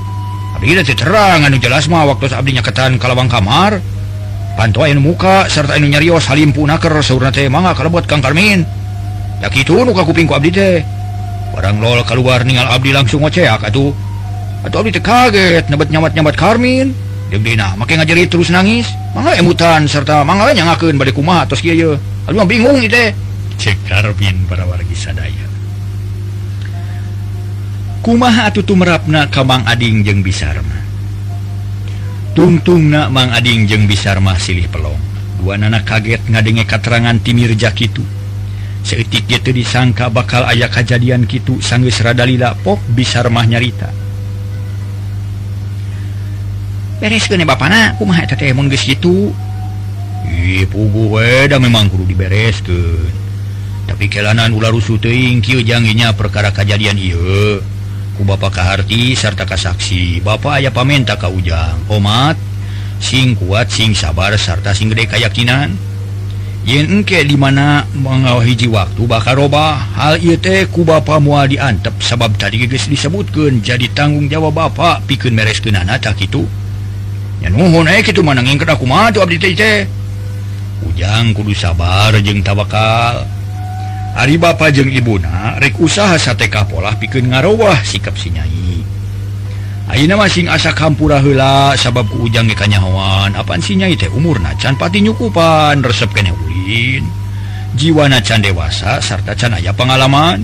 terang 0.96 1.44
jelasmah 1.60 2.08
waktu 2.08 2.32
Abdinya 2.32 2.64
ketan 2.64 2.96
kalawang 2.96 3.28
kamar. 3.28 3.78
Pantuin 4.56 4.96
muka 4.96 5.52
serta 5.52 5.76
ini 5.76 5.92
nyarios 5.92 6.24
Halim 6.32 6.56
punaker 6.56 6.88
kalau 7.76 7.90
buat 7.92 8.08
Kang 8.08 8.24
Karmin. 8.24 8.64
Ya 9.44 9.52
gitu 9.52 9.84
muka 9.84 10.00
kupingku 10.08 10.32
Abdi 10.32 10.48
teh. 10.48 10.80
Barang 11.52 11.76
lol 11.76 12.00
keluar 12.08 12.40
ningal 12.48 12.64
Abdi 12.72 12.96
langsung 12.96 13.20
ngoceak 13.20 13.68
atuh. 13.68 13.92
Atau 14.64 14.80
Abdi 14.80 14.96
teh 14.96 15.04
kaget 15.04 15.68
nebet 15.68 15.92
nyamat 15.92 16.16
nyamat 16.16 16.34
Karmin 16.40 16.96
Dibdina 17.26 17.74
make 17.74 17.98
ngajari 17.98 18.30
terus 18.30 18.48
nangis. 18.48 18.86
Mangga 19.12 19.34
emutan 19.36 19.84
serta 19.90 20.22
mangga 20.22 20.54
nyangakeun 20.54 20.96
bade 20.96 21.12
kumaha 21.12 21.44
tos 21.44 21.60
kieu 21.60 21.74
ye. 21.74 21.92
Aduh 22.24 22.46
bingung 22.48 22.80
ieu 22.80 22.88
teh. 22.88 23.12
Cek 23.60 23.76
Karmin 23.90 24.46
para 24.48 24.64
wargi 24.64 24.96
sadaya. 24.96 25.45
kumaha 28.06 28.46
atuh 28.46 28.62
tumrapna 28.62 29.26
ka 29.26 29.42
Mang 29.42 29.66
Ading 29.66 30.06
jeung 30.06 30.22
Bisarma 30.22 30.78
tungtungna 32.38 33.10
Mang 33.10 33.34
Ading 33.34 33.66
jeung 33.66 33.90
Bisarma 33.90 34.38
silih 34.38 34.70
pelong. 34.70 35.02
Dua 35.42 35.58
nana 35.58 35.82
kaget 35.82 36.22
ngadenge 36.30 36.64
katerangan 36.64 37.18
timirja 37.18 37.74
kitu. 37.74 38.06
Seutik 38.86 39.26
itu 39.26 39.50
disangka 39.50 40.06
bakal 40.06 40.46
ayah 40.46 40.70
kejadian 40.70 41.26
kitu 41.26 41.58
sanggeus 41.58 41.98
rada 41.98 42.22
lila 42.22 42.54
pok 42.54 42.78
Bisarma 42.94 43.42
nyarita. 43.42 43.90
Beres 47.02 47.26
gene 47.26 47.42
bapana 47.42 47.98
kumaha 47.98 48.22
eta 48.22 48.38
teh 48.38 48.54
mun 48.54 48.70
geus 48.70 48.86
kitu? 48.86 49.34
Ih 50.30 50.62
pugu 50.70 51.10
we 51.10 51.50
da 51.50 51.58
memang 51.58 51.90
kudu 51.90 52.06
dibereskeun. 52.06 53.12
Tapi 53.90 54.06
kelanan 54.06 54.54
ular 54.54 54.70
rusuh 54.70 54.94
teuing 54.94 55.42
kieu 55.42 55.58
janginya 55.66 56.14
perkara 56.14 56.54
kejadian 56.54 56.94
ieu. 56.94 57.58
ku 58.16 58.24
Bapak 58.24 58.56
Kaharti 58.56 59.12
serta 59.12 59.44
Kasaksi 59.44 60.24
Bapak 60.24 60.64
aya 60.64 60.72
pamenta 60.72 61.20
Ka 61.20 61.28
Ujang. 61.28 61.84
Omat 61.92 62.40
sing 62.96 63.36
kuat 63.36 63.68
sing 63.68 63.92
sabar 63.92 64.32
serta 64.40 64.72
sing 64.72 64.88
gede 64.88 65.04
kayakakinan 65.04 65.76
yenke 66.64 67.20
dimana 67.28 67.84
mengawahiji 67.92 68.72
waktu 68.72 69.04
bakal 69.04 69.44
roba 69.44 69.76
hal 70.00 70.16
IT 70.16 70.72
ku 70.72 70.82
ba 70.82 71.04
mua 71.20 71.44
diantep 71.44 72.00
sabab 72.00 72.32
tadi 72.40 72.64
guys 72.64 72.88
disebutkan 72.88 73.60
jadi 73.60 73.86
tanggung 73.92 74.32
jawab 74.32 74.56
Bapak 74.56 75.04
pikun 75.04 75.36
meres 75.36 75.60
ke 75.60 75.68
nana 75.68 76.00
tak 76.00 76.24
itu 76.24 76.48
manangin 78.24 78.56
aku 78.56 78.88
maju 78.88 79.20
Ujang 80.76 81.32
kudu 81.32 81.56
sabar 81.56 82.12
jeng 82.20 82.44
tawakal. 82.44 83.35
Ari 84.16 84.40
Bapak 84.40 84.72
jeung 84.72 84.88
Ibuna 84.88 85.60
rek 85.60 85.76
usaha 85.76 86.16
sateK 86.16 86.72
pola 86.72 86.96
pikir 86.96 87.20
ngarowah 87.20 87.84
sikap 87.84 88.16
sinyayi 88.16 88.80
Aina 89.86 90.18
masing 90.18 90.50
asa 90.50 90.74
kampura 90.74 91.22
hela 91.22 91.76
sabab 91.78 92.10
ku 92.10 92.26
ujang 92.26 92.50
kanyawan 92.50 93.30
apaan 93.38 93.62
sinyayi 93.62 93.94
teh 93.94 94.10
umur 94.10 94.42
nacan 94.42 94.74
pati 94.74 94.98
nyukupan 94.98 95.78
resep 95.78 96.10
kene 96.10 96.34
ulin. 96.34 97.06
Jiwa 97.78 98.10
nacan 98.10 98.42
dewasa 98.42 98.98
sarta 98.98 99.38
can 99.38 99.54
aya 99.54 99.70
pengalaman. 99.70 100.42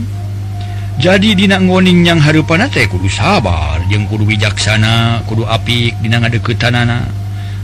Jadi 1.02 1.34
dina 1.34 1.58
ngoning 1.58 2.06
yang 2.06 2.22
hareupana 2.22 2.70
teh 2.70 2.86
kudu 2.86 3.10
sabar 3.10 3.82
jeung 3.90 4.06
kudu 4.06 4.30
bijaksana 4.30 5.26
kudu 5.26 5.42
apik 5.42 5.98
dina 5.98 6.22
ngadeketanana 6.22 7.10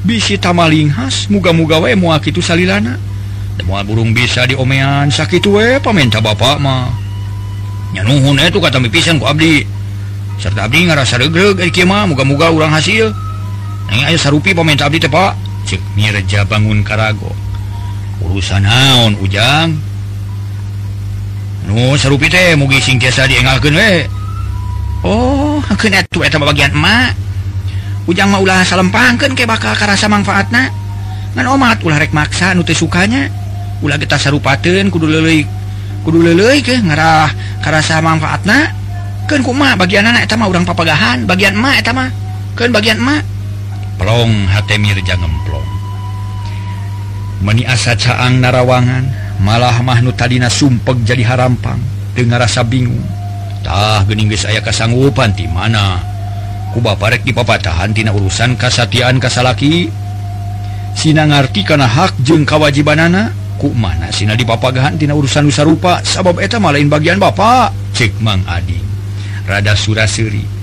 bisi 0.02 0.34
tamaling 0.34 0.90
khas 0.90 1.30
muga-muga 1.30 1.78
wae 1.78 1.94
moal 1.94 2.18
kitu 2.18 2.42
salilana. 2.42 2.98
semua 3.58 3.82
burung 3.82 4.14
bisa 4.14 4.46
diomean 4.46 5.10
sakit 5.10 5.42
we 5.50 5.76
eh, 5.76 5.82
paminta 5.82 6.22
Bapak 6.22 6.62
mahnyahun 6.62 8.38
itu 8.38 8.56
eh, 8.56 8.62
kata 8.62 8.78
pisan 8.86 9.18
ku 9.18 9.26
Abdi. 9.26 9.66
Serta 10.38 10.70
Abdi 10.70 10.86
ngerasa 10.86 11.18
regreg 11.18 11.58
eh, 11.60 11.84
muga-muga 11.84 12.54
urang 12.54 12.70
hasil. 12.70 13.10
Neng 13.90 14.02
ayo 14.06 14.16
sarupi 14.16 14.54
paminta 14.54 14.86
Abdi 14.86 15.02
tepak 15.02 15.34
cek 15.66 15.82
Mirja 15.98 16.46
bangun 16.46 16.86
Karago. 16.86 17.34
Urusan 18.22 18.62
naon 18.62 19.18
ujang? 19.20 19.74
Nu 21.66 21.98
sarupi 21.98 22.30
teh 22.30 22.54
mugi 22.54 22.80
sing 22.80 22.96
jasa 22.96 23.28
we 23.28 24.08
oh 25.02 25.60
kena 25.76 26.06
tuh 26.08 26.24
eta 26.24 26.38
bagian 26.38 26.72
emak. 26.72 27.12
Ujang 28.08 28.32
mah 28.32 28.40
ulah 28.40 28.64
salempangkeun 28.64 29.36
ke 29.36 29.44
bakal 29.44 29.76
karasa 29.76 30.08
manfaatna. 30.08 30.72
Ngan 31.36 31.46
omat 31.52 31.84
ulah 31.84 32.00
rek 32.00 32.16
maksa 32.16 32.56
nu 32.56 32.64
sukanya. 32.64 33.37
ulah 33.84 33.96
kita 33.98 34.18
sarupaten 34.18 34.90
kudu 34.90 35.06
leleik 35.06 35.46
kudu 36.02 36.24
leleik 36.24 36.72
ke 36.72 36.74
ngarah 36.80 37.30
karasa 37.60 38.00
manfaatna. 38.00 38.74
Kan 39.28 39.44
kuma 39.44 39.76
bagian 39.76 40.08
anak 40.08 40.24
eta 40.24 40.40
mah 40.40 40.48
urang 40.48 40.64
papagahan 40.64 41.28
bagian 41.28 41.52
emak 41.52 41.84
eta 41.84 41.92
mah. 41.92 42.08
Kan 42.56 42.72
bagian 42.72 42.96
emak. 42.96 43.20
Plong 44.00 44.48
hate 44.48 44.80
mirja 44.80 45.20
ngemplong. 45.20 45.68
Meni 47.44 47.68
asa 47.68 47.92
caang 47.92 48.40
narawangan 48.40 49.04
malah 49.44 49.78
mahnu 49.84 50.16
tadina 50.16 50.48
sumpeg 50.48 51.04
jadi 51.04 51.28
harampang 51.28 51.78
dengar 52.16 52.40
rasa 52.40 52.64
bingung. 52.64 53.04
Tah 53.60 54.00
gening 54.08 54.32
geus 54.32 54.48
aya 54.48 54.64
kasanggupan 54.64 55.36
ti 55.36 55.44
mana? 55.44 56.00
Ku 56.72 56.80
baparek 56.80 57.20
dipapatahan 57.22 57.92
tina 57.92 58.16
urusan 58.16 58.56
kasatian 58.56 59.20
kasalaki. 59.20 59.92
Sina 60.96 61.28
ngarti 61.28 61.68
kana 61.68 61.84
hak 61.84 62.16
jeung 62.24 62.48
kawajibanana. 62.48 63.37
ku 63.58 63.74
mana? 63.74 64.08
Sin 64.14 64.30
di 64.32 64.46
papagahantina 64.46 65.12
urusan 65.12 65.50
usa 65.50 65.66
rupa. 65.66 66.00
Sabab 66.06 66.38
eta 66.38 66.62
malain 66.62 66.86
bagian 66.86 67.18
Bapak 67.18 67.74
cek 67.92 68.22
Mang 68.22 68.46
Adi. 68.46 68.78
Rada 69.44 69.74
suraseri. 69.74 70.56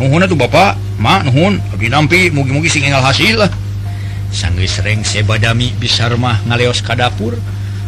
Tuh 0.00 0.38
Bapak 0.38 0.80
manhun 0.96 1.60
lebih 1.76 1.92
nampi 1.92 2.32
mugi-mugi 2.32 2.72
singal 2.72 3.04
hasil 3.04 3.44
sangge 4.30 4.64
serreng 4.70 5.02
sebadami 5.02 5.74
bisarmah 5.76 6.46
ngaleos 6.46 6.80
ka 6.80 6.94
dapur. 6.94 7.36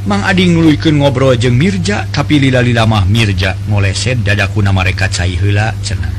Mang 0.02 0.26
Ading 0.26 0.58
nuluken 0.58 0.98
ngobrol 0.98 1.38
jeung 1.38 1.54
Mirja 1.54 2.10
tapi 2.10 2.42
lila-lila 2.42 2.90
mah 2.90 3.06
Mirja 3.06 3.54
ngoleset 3.70 4.26
dadaku 4.26 4.58
nama 4.58 4.82
mereka 4.82 5.06
cairla 5.06 5.70
cenah. 5.86 6.14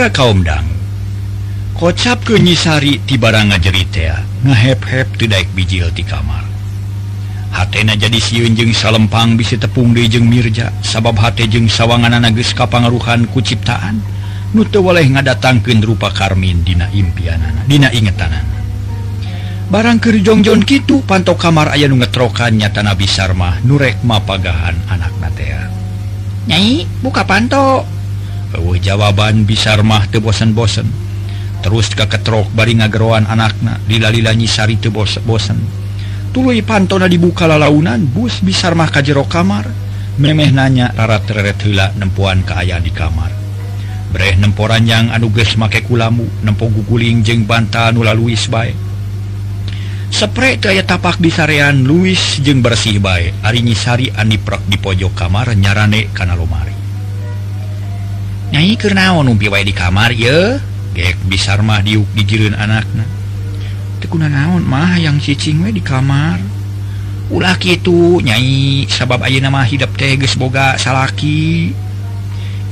Mitra 0.00 0.16
Kaumdang 0.16 0.64
kocap 1.76 2.24
ke 2.24 2.40
nyisari 2.40 3.04
tibaranga 3.04 3.60
ngajeritea 3.60 4.48
ngehep-hep 4.48 5.12
tidak 5.20 5.44
bijil 5.52 5.92
di 5.92 6.00
kamar. 6.00 6.40
Hatena 7.52 7.92
jadi 7.92 8.16
siun 8.16 8.56
jeung 8.56 8.72
salempang 8.72 9.36
bisi 9.36 9.60
tepung 9.60 9.92
dijeng 9.92 10.24
Mirja 10.24 10.72
sabab 10.80 11.20
hate 11.20 11.44
jeng 11.52 11.68
sawangan 11.68 12.16
nages 12.16 12.56
kapangaruhan 12.56 13.28
kuciptaan 13.28 14.00
nutu 14.56 14.80
oleh 14.80 15.04
ngadatangkan 15.04 15.84
rupa 15.84 16.08
karmin 16.16 16.64
dina 16.64 16.88
impianana 16.96 17.60
dina 17.68 17.92
ingetanana. 17.92 18.56
Barang 19.68 20.00
kerjongjon 20.00 20.64
Kitu 20.64 21.04
pantok 21.04 21.36
kamar 21.36 21.76
ayah 21.76 21.92
nungetrokannya 21.92 22.72
tanah 22.72 22.96
Bisarmah 22.96 23.60
nurek 23.68 24.00
mapagahan 24.00 24.80
anak 24.88 25.12
Natea 25.20 25.68
Nyai 26.48 26.88
buka 27.04 27.28
pantok 27.28 27.99
uh, 28.56 28.76
jawaban 28.80 29.44
bisarmah 29.44 30.08
te 30.08 30.18
bosen-bosen. 30.18 30.88
Terus 31.60 31.92
ke 31.92 32.08
ketrok 32.08 32.48
bari 32.56 32.78
ngageroan 32.80 33.28
anakna 33.28 33.76
dillalila 33.84 34.32
nyisari 34.32 34.80
tebos 34.80 35.20
bosen 35.20 35.60
tulu 36.32 36.54
pantona 36.64 37.10
dibuka 37.10 37.44
la 37.44 37.60
launan 37.60 38.06
bus 38.06 38.40
bisarmah 38.40 38.88
kajjero 38.88 39.28
kamar. 39.28 39.68
Memeh 40.20 40.52
nanya 40.52 40.92
rarat 40.92 41.24
tereret 41.24 41.60
hila 41.64 41.96
nempuan 41.96 42.44
keayaan 42.44 42.84
di 42.84 42.92
kamar. 42.92 43.32
Breh 44.10 44.34
nemporanjang 44.36 45.14
anuges 45.14 45.54
make 45.54 45.86
kulamu 45.86 46.26
nempo 46.42 46.66
guguling 46.66 47.22
jeng 47.22 47.46
banta 47.46 47.94
nula 47.94 48.10
Louis 48.10 48.42
baik 48.50 48.90
spre 50.10 50.58
kaya 50.58 50.82
tapak 50.82 51.22
di 51.22 51.30
sarean 51.30 51.86
Louis 51.86 52.18
jeung 52.42 52.58
bersih 52.58 52.98
baik 52.98 53.38
Ari 53.46 53.62
nyisari 53.62 54.10
Aniprak 54.10 54.66
di 54.66 54.76
pojok 54.76 55.14
kamar 55.14 55.54
nyarane 55.54 56.10
kana 56.10 56.34
lomari. 56.34 56.79
nyanyi 58.50 58.74
ke 58.74 58.90
naon 58.90 59.30
umpi 59.30 59.46
wae 59.46 59.62
di 59.62 59.74
kamar 59.74 60.10
ye? 60.14 60.58
Gek 60.90 61.22
bisar 61.30 61.62
mah 61.62 61.80
diuk 61.86 62.06
dijirin 62.18 62.58
anaknya 62.58 63.20
tekuna 64.00 64.32
naon 64.32 64.64
mah 64.64 64.96
yang 64.96 65.20
cicing 65.20 65.60
we 65.60 65.70
di 65.76 65.84
kamar? 65.84 66.40
Ulah 67.30 67.54
itu 67.62 68.18
nyai 68.18 68.88
sabab 68.90 69.22
aja 69.22 69.38
nama 69.38 69.62
hidup 69.62 69.94
teh 69.94 70.18
geus 70.18 70.34
boga 70.34 70.74
salaki. 70.80 71.70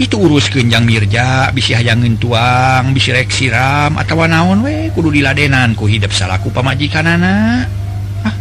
Itu 0.03 0.19
urus 0.19 0.51
kenjang 0.51 0.83
mirja 0.83 1.55
bisi 1.55 1.79
hayangeun 1.79 2.19
tuang 2.19 2.91
bisi 2.91 3.15
rek 3.15 3.31
siram 3.31 3.95
atawa 3.95 4.27
naon 4.27 4.67
we? 4.67 4.91
Kudu 4.91 5.15
diladenan 5.15 5.79
ku 5.79 5.87
hidap 5.87 6.11
salaku 6.11 6.51
pamajikanana 6.51 7.63
ah. 8.27 8.35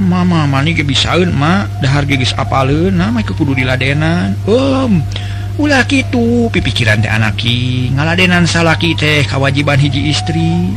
Mama 0.00 0.48
mani 0.48 0.72
ge 0.72 0.88
bisaeun 0.88 1.36
ma 1.36 1.68
dahar 1.84 2.08
geus 2.08 2.32
apaleun 2.32 2.96
nama 2.96 3.20
mah 3.20 3.24
kudu 3.28 3.52
diladenan. 3.52 4.40
Um 4.48 5.04
ulah 5.60 5.84
itu 5.88 6.48
pipikiran 6.48 7.04
teh 7.04 7.12
anaki. 7.12 7.90
Ngaladenan 7.92 8.48
salaki 8.48 8.96
teh 8.96 9.26
kewajiban 9.28 9.76
hiji 9.76 10.08
istri. 10.08 10.72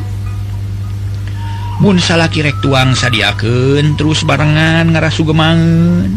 Mun 1.79 1.99
salaki 1.99 2.39
rek 2.39 2.63
tuang 2.63 2.95
sadiaken 2.95 3.99
terus 3.99 4.23
barengan 4.23 4.91
ngarasu 4.91 5.27
gemangan. 5.27 6.11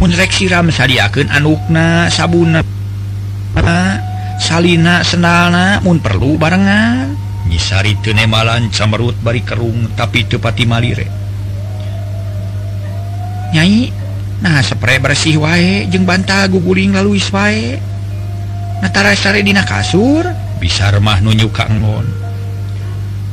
Mun 0.00 0.10
rek 0.12 0.32
siram 0.32 0.68
sadiaken 0.68 1.28
anukna 1.32 2.08
sabuna 2.08 2.60
salina 4.40 5.04
senalna 5.04 5.80
mun 5.84 6.00
perlu 6.00 6.36
barengan. 6.40 7.16
Nyisari 7.44 8.00
tenemalan 8.00 8.72
camerut 8.72 9.16
bari 9.20 9.44
kerung 9.44 9.92
tapi 9.92 10.24
tepati 10.24 10.64
malire 10.64 11.23
nyai. 13.54 13.94
Nah 14.42 14.60
spray 14.60 14.98
bersih 15.00 15.40
wae 15.40 15.86
jeung 15.88 16.04
banta 16.04 16.44
guguling 16.50 16.92
lalu 16.92 17.16
Natara 18.82 19.16
sare 19.16 19.40
Nataradina 19.40 19.64
kasur 19.64 20.26
bisa 20.60 20.92
remah 20.92 21.22
nunyu 21.24 21.48
Kagon 21.48 22.04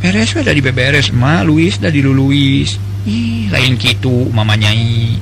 beres 0.01 0.33
udah 0.33 0.53
di 0.55 0.63
beberes 0.63 1.11
mah 1.11 1.43
Luis 1.43 1.77
dari 1.77 1.99
Luis 1.99 2.79
Ih, 3.01 3.49
lain 3.49 3.81
gitu 3.81 4.29
mama 4.29 4.53
nyai. 4.53 5.17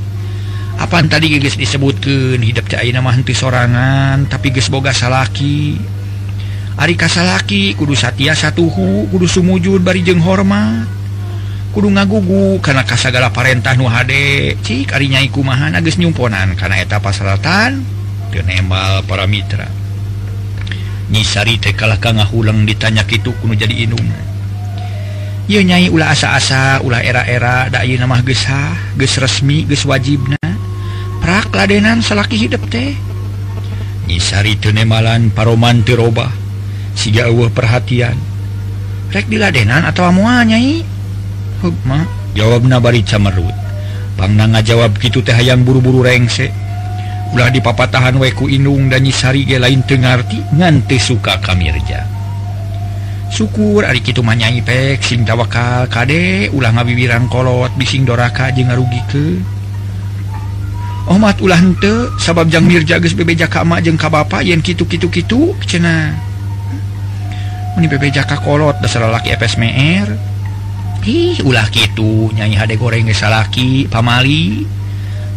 Apaan 0.83 1.07
tadi 1.07 1.31
guys 1.31 1.55
disebutkan 1.55 2.43
hidup 2.43 2.67
cair 2.67 2.91
nama 2.91 3.15
henti 3.15 3.31
sorangan 3.31 4.27
tapi 4.27 4.51
guys 4.51 4.67
boga 4.67 4.91
salaki. 4.91 5.79
Ari 6.75 6.99
kasalaki 6.99 7.79
kudu 7.79 7.95
Satya 7.95 8.35
satuhu 8.35 9.07
kudu 9.07 9.27
Sumujud 9.31 9.79
bari 9.79 10.03
jeng 10.03 10.19
hormat. 10.19 10.98
kudu 11.69 11.87
ngagugu 11.93 12.57
karena 12.65 12.81
kasagala 12.81 13.29
Parentah 13.29 13.77
Nu 13.77 13.85
HD 13.85 14.13
cinyaiikumahan 14.61 15.77
agus 15.77 16.01
nyumponan 16.01 16.57
karena 16.57 16.81
etapa 16.81 17.13
selatan 17.13 17.85
kenembal 18.33 19.05
para 19.05 19.29
Mitra. 19.29 19.69
Nyisari 21.09 21.57
tekalah 21.57 21.97
Ka 21.97 22.13
hulang 22.13 22.69
ditanya 22.69 23.01
itu 23.09 23.33
kuno 23.41 23.57
jadi 23.57 23.89
inung 23.89 24.05
Iu 25.49 25.65
nyai 25.65 25.89
ulah 25.89 26.13
asa-asa 26.13 26.77
ulah 26.85 27.01
era-era 27.01 27.73
da 27.73 27.81
nama 27.81 28.21
geshah 28.21 28.93
ges 29.01 29.17
resmi 29.17 29.65
ges 29.65 29.81
wajibna. 29.81 30.37
Prak 31.25 31.49
ladenan 31.49 32.05
salaki 32.05 32.37
hidup 32.37 32.61
teh. 32.69 32.93
Nyisari 34.05 34.61
tenemalan 34.61 35.33
paroman 35.33 35.81
tiroba 35.81 36.29
siga 36.93 37.25
perhatian. 37.49 38.13
Rek 39.09 39.25
diladenan 39.25 39.89
atau 39.89 40.05
amuan 40.05 40.45
nyai? 40.45 40.98
hukma 41.61 42.07
jawab 42.35 42.63
nabari 42.65 43.03
camerutpang 43.03 44.33
ngajawab 44.35 44.95
gitu 44.99 45.23
teh 45.23 45.35
hayang 45.35 45.63
buru-buru 45.63 46.03
rengse. 46.03 46.49
Ulah 47.29 47.53
di 47.53 47.61
papa 47.61 47.85
tahan 47.85 48.17
weku 48.17 48.49
inung 48.49 48.89
dan 48.89 49.05
nyisari 49.05 49.45
ge 49.45 49.61
lain 49.61 49.85
tengarti 49.85 50.41
ngante 50.49 50.97
suka 50.97 51.37
kamirja 51.37 52.01
syukur 53.29 53.85
Ari 53.85 54.01
kitu 54.01 54.25
manyai 54.25 54.59
pek 54.65 54.99
sing 55.05 55.21
tawakal 55.21 55.85
kade 55.87 56.49
ulah 56.49 56.73
ngabibiran 56.73 57.29
kolot 57.29 57.69
bising 57.77 58.03
doraka 58.03 58.49
je 58.49 58.65
ngarugi 58.65 59.01
ke 59.07 59.25
Omat 61.09 61.41
ulah 61.41 61.57
hente 61.57 62.13
sabab 62.21 62.53
jang 62.53 62.69
Mirja 62.69 63.01
geus 63.01 63.17
bebeja 63.17 63.49
ka 63.49 63.65
emak 63.65 63.81
jeung 63.81 63.97
ka 63.97 64.13
bapa 64.13 64.45
yen 64.45 64.61
kitu-kitu-kitu 64.61 65.57
cenah. 65.65 66.13
Muni 67.73 67.89
bebeja 67.89 68.21
ka 68.29 68.37
kolot 68.37 68.77
dasar 68.77 69.09
lelaki 69.09 69.33
FSMR 69.33 70.28
Hi 71.03 71.39
ulah 71.43 71.67
gitu. 71.71 72.29
Nyanyi 72.35 72.59
HD 72.59 72.75
goreng 72.75 73.07
salahki 73.15 73.87
pamali. 73.87 74.67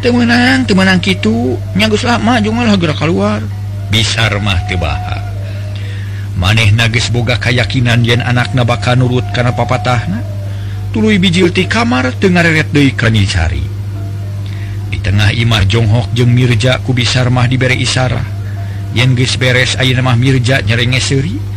Temenang 0.02 0.66
temenang 0.66 0.98
gitu 0.98 1.54
nyagus 1.78 2.02
lama 2.02 2.42
jumalah 2.42 2.74
gerak 2.74 2.98
keluar 2.98 3.38
bisa 3.86 4.26
mah 4.42 4.58
tebaha 4.66 5.22
maneh 6.34 6.74
nages 6.74 7.06
boga 7.14 7.38
kayakakinan 7.38 8.02
yen 8.02 8.18
anak 8.18 8.50
nabaka 8.50 8.98
nurut 8.98 9.22
karena 9.30 9.54
papatahna? 9.54 10.18
Tulu 10.90 11.06
bijilti 11.22 11.70
kamar 11.70 12.10
Tengaret 12.18 12.66
Deikanicari 12.74 13.62
di 14.90 14.98
tengah 14.98 15.30
Imah 15.30 15.62
Jonghok 15.70 16.10
jeung 16.18 16.34
Mirja 16.34 16.82
kubisar 16.82 17.30
mah 17.30 17.46
diberi 17.46 17.78
isara. 17.78 18.26
Yen 18.98 19.14
ges 19.14 19.38
beres 19.38 19.78
Aymah 19.78 20.18
Mirja 20.18 20.66
nyerenge 20.66 20.98
seri 20.98 21.51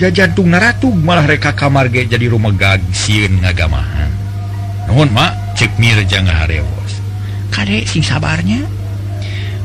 jajantung 0.00 0.48
naratu 0.48 0.88
malah 0.88 1.28
reka 1.28 1.52
kamarge 1.52 2.08
jadi 2.08 2.32
rumah 2.32 2.56
gag 2.56 2.80
siun 2.96 3.44
ngagamahan. 3.44 4.08
Namun 4.88 5.12
mak 5.12 5.60
cek 5.60 5.76
Mirja 5.76 6.24
ngaharewos. 6.24 7.04
Kadek 7.52 7.84
sing 7.84 8.00
sabarnya? 8.00 8.64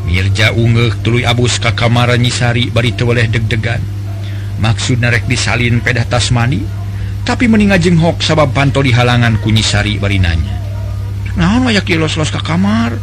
Mirja 0.03 0.51
unggeh 0.51 0.99
tuluy 0.99 1.23
abus 1.23 1.57
ka 1.57 1.71
kamar 1.71 2.11
nyisari 2.19 2.67
bari 2.67 2.91
teweleh 2.91 3.31
deg-degan. 3.31 3.79
Maksud 4.59 4.99
narek 4.99 5.23
disalin 5.31 5.79
pedah 5.79 6.03
Tasmani 6.03 6.61
tapi 7.23 7.47
meninga 7.47 7.79
jenghok 7.79 8.19
sabab 8.19 8.51
panto 8.51 8.83
di 8.85 8.93
halangan 8.93 9.41
kunyisari 9.41 9.97
bari 9.97 10.21
nanya 10.21 10.65
naon 11.35 11.67
wayak 11.67 11.87
los-los 11.99 12.31
ka 12.31 12.39
kamar? 12.39 12.95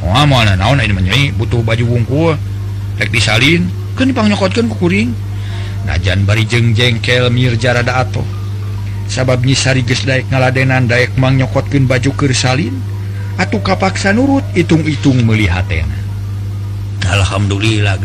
Oh, 0.00 0.14
mana 0.24 0.56
naon 0.56 0.80
ini 0.80 0.94
menyai 0.94 1.24
butuh 1.36 1.60
baju 1.60 1.84
wungkul. 1.84 2.34
Rek 2.96 3.10
disalin. 3.12 3.68
Kan 3.98 4.08
dipangnyokotkan 4.08 4.70
kukuring 4.70 5.12
najan 5.86 6.24
bari 6.28 6.44
jeng 6.44 6.72
jengkel 6.76 7.28
Mirjarada 7.32 8.04
atau 8.04 8.24
sabab 9.10 9.42
nyisari 9.42 9.82
gesdaik 9.82 10.28
ngaladenan 10.30 10.86
daek 10.86 11.16
mang 11.18 11.34
nyokotkin 11.36 11.88
baju 11.88 12.10
Kersalin 12.14 12.74
atau 13.40 13.58
kapaksa 13.64 14.12
nurut 14.12 14.44
itung-itung 14.52 15.24
melihat 15.24 15.66
Alhamdulillah 17.08 17.96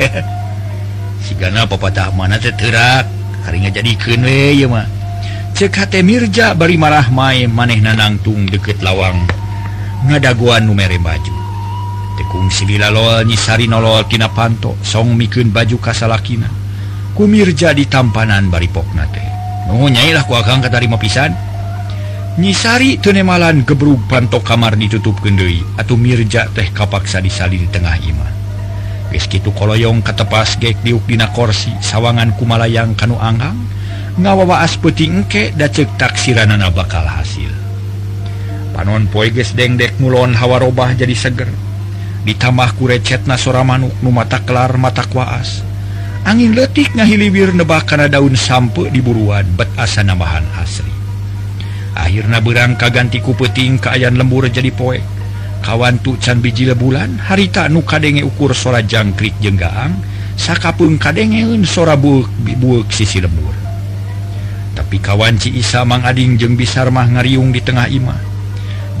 pepatah 1.70 2.10
mana 2.12 2.36
teterak 2.36 3.06
harinya 3.46 3.70
jadi 3.70 3.92
kenwe 3.96 4.60
cekate 5.54 6.00
Mirja 6.00 6.56
bari 6.56 6.80
marah 6.80 7.06
main 7.12 7.52
maneh 7.52 7.78
nanangtung 7.78 8.48
deket 8.48 8.80
lawang 8.80 9.28
ngadaguan 10.08 10.64
numere 10.64 10.96
baju. 10.96 11.49
tekungsilalol 12.20 13.24
nyisarinloltina 13.24 14.28
panto. 14.36 14.76
Song 14.84 15.16
mikun 15.16 15.48
baju 15.48 15.80
kasalakina. 15.80 16.52
Kumir 17.16 17.48
jadi 17.56 17.88
tampanan 17.88 18.52
bari 18.52 18.68
pokna 18.68 19.08
teh 19.08 19.30
nyailah 19.70 20.26
ku 20.26 20.34
akan 20.34 20.66
pisan. 20.98 21.30
Nyisari 22.40 22.96
tenemalan 23.02 23.66
gebrug 23.66 24.00
panto 24.06 24.40
kamar 24.40 24.78
ditutup 24.78 25.18
gendei 25.20 25.60
atau 25.76 25.98
mirja 25.98 26.46
teh 26.50 26.70
kapaksa 26.70 27.18
disali 27.20 27.58
di 27.58 27.68
tengah 27.68 27.98
imah 28.00 28.32
Rizkitu 29.10 29.50
koloyong 29.50 30.06
katepas 30.06 30.54
gek 30.62 30.86
diukdina 30.86 31.34
korsi. 31.34 31.74
Sawangan 31.82 32.38
kumalayang 32.38 32.94
kanu 32.94 33.18
anggang. 33.18 33.58
Ngawawaas 34.14 34.78
as 34.78 35.02
engkek 35.02 35.58
da 35.58 35.66
cek 35.66 35.98
taksiranana 35.98 36.70
bakal 36.70 37.02
hasil. 37.02 37.50
Panon 38.70 39.10
poiges 39.10 39.50
dengdek 39.58 39.98
mulon 39.98 40.30
hawa 40.38 40.62
robah 40.62 40.94
jadi 40.94 41.14
seger. 41.18 41.50
ditambah 42.26 42.76
kurecet 42.76 43.24
nasora 43.24 43.64
manuk 43.64 43.92
nu 44.04 44.12
mata 44.12 44.40
kelar 44.44 44.76
mata 44.76 45.04
kuas 45.08 45.64
angin 46.24 46.52
letik 46.52 46.92
ngahiliwir 46.92 47.56
nebak 47.56 47.88
karena 47.88 48.06
daun 48.06 48.36
sampe 48.36 48.92
diburuan 48.92 49.46
bet 49.56 49.68
asa 49.76 50.04
nambahan 50.04 50.44
asri. 50.60 50.92
Akhirnya 51.96 52.38
berang 52.40 52.78
kagantiku 52.78 53.34
peting 53.34 53.80
keayaan 53.82 54.16
lembur 54.16 54.46
jadi 54.46 54.70
poek. 54.72 55.02
Kawan 55.60 56.00
tuh 56.00 56.16
can 56.16 56.40
biji 56.40 56.64
lebulan 56.64 57.20
harita 57.20 57.68
nu 57.68 57.84
kadenge 57.84 58.24
ukur 58.24 58.56
sora 58.56 58.80
jangkrik 58.80 59.36
jenggaang 59.44 59.92
sakapun 60.32 60.96
kadengeun 60.96 61.68
sora 61.68 62.00
buuk 62.00 62.32
bibuk 62.40 62.88
sisi 62.88 63.20
lembur. 63.20 63.52
Tapi 64.72 64.96
kawan 64.96 65.36
Ci 65.36 65.52
Isa 65.52 65.84
mang 65.84 66.00
ading 66.00 66.40
jeung 66.40 66.56
bisar 66.56 66.88
mah 66.88 67.04
ngariung 67.04 67.52
di 67.52 67.60
tengah 67.60 67.92
imah. 67.92 68.29